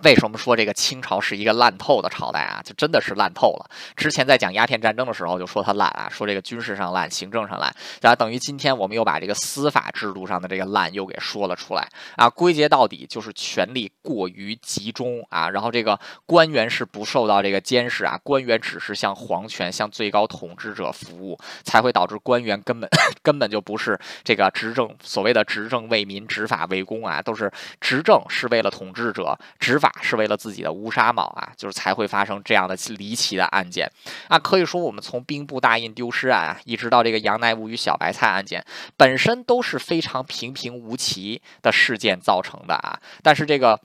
[0.05, 2.61] 为什么说这个清朝是一个烂透的朝代啊？
[2.65, 3.71] 就真的是烂透了。
[3.97, 12.29] 之前在讲鸦片战争的时候就说它烂啊，说这个军事上烂，行政上烂，然后等于今天我们又把这个司法制度上的这个烂又给说了出来啊。
[12.29, 22.91] 归结到底就是权力过于集中啊，然后这个官员是不受到这个监视啊，官员只是向皇权、向最高统治者服务，才会导致官员根本
[23.23, 27.49] 根本就不是这个执政所谓的执政为民、执法为公啊，都是
[27.81, 29.92] 执政是为了统治者，执法。
[30.01, 33.91] 是为了自己的乌纱帽啊，就是才会发生这样的离奇的案件
[34.29, 34.39] 啊。
[34.39, 38.65] 可以说，我们从兵部大印丢失案啊，一直到这个杨乃武与小白菜案件，
[38.97, 42.99] 本身都是非常平平无奇的事件造成的啊。
[43.23, 43.79] 但是这个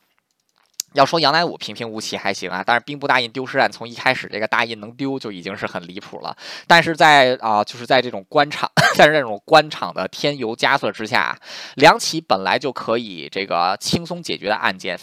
[0.93, 6.35] 要说杨乃武平平无奇还行啊，但是兵部大印丢失案从一开始这个大印能丢就已经是很离谱了。
[6.65, 11.37] 但是在啊，就是在这种官场， 在这种官场的添油加醋之下，
[11.75, 14.97] 两起本来就可以这个轻松解决的案件。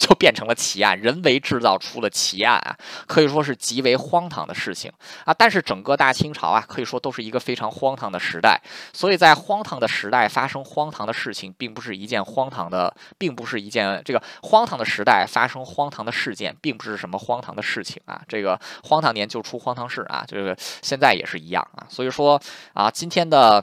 [0.00, 2.74] 就变成了奇案，人为制造出了奇案啊，
[3.06, 4.90] 可以说是极为荒唐的事情
[5.26, 5.34] 啊。
[5.34, 8.58] 但是整个大清朝啊，可以说都是一个非常荒唐的时代。
[8.94, 18.22] 所以在荒唐的时代发生荒唐的事情，并不是一件荒唐的，并不是一件这个荒唐的时代发生荒唐的事件，并不是什么荒唐的事情啊。
[18.26, 21.84] 这个荒唐年就出荒唐事啊，这个现在也是一样啊。
[21.90, 22.40] 所以说
[22.72, 23.62] 啊，今天的。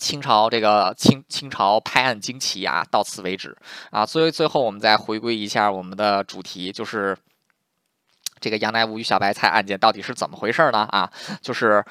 [0.00, 3.56] 清朝这个清清朝拍案惊奇啊，到此为止
[3.90, 4.04] 啊。
[4.04, 7.16] 所以最后我们再回归一下我们的主题，就是
[8.40, 10.88] 这个杨乃武与小白菜案件到底是怎么回事呢？
[10.90, 11.84] 啊，就是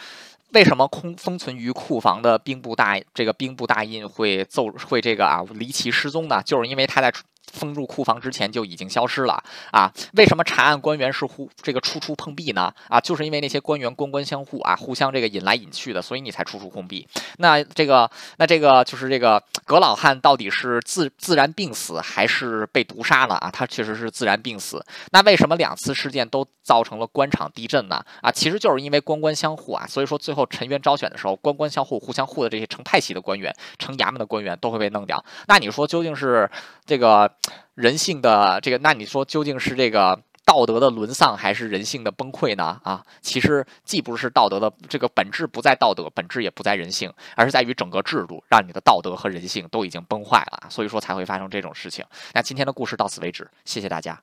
[0.53, 6.41] 为什么空封存于库房的兵部大这个兵部大印会奏会这个啊离奇失踪呢？
[6.43, 7.14] 就是因为他在。
[7.52, 9.91] 封入库房之前就已经消失了啊？
[10.14, 12.74] 为什么查案官员是互这个处处碰壁呢？
[12.88, 17.08] 啊，就是因为那些官员官官相护啊，互相这个引来引去的，所以你才处处碰壁。
[17.38, 23.50] 那这个那这个就是这个葛老汉到底是自自然病死还是被毒杀了啊？
[23.52, 24.86] 他确实是自然病死。
[25.12, 28.04] 那为什么两次事件都造成了官场地震呢？
[28.22, 29.86] 啊，其实就是因为官官相护啊。
[29.88, 35.24] 所以说最后陈元招选的时候，官官相护，互相护的这些成派系的官员、成衙门的官员都会被弄掉。
[35.47, 36.50] 那你说究竟是
[36.86, 37.30] 这个？
[37.75, 42.81] 人性的这个，那你说究竟是这个道德的沦丧，还是人性的崩溃呢？
[42.83, 52.03] 啊，其实既不是道德的这个本质不在道德，本质也不在人性，而是在于整个制度让你的道德和人性都已经崩坏了，所以说才会发生这种事情。
[52.33, 54.19] 那今天的故事到此为止，谢谢大家。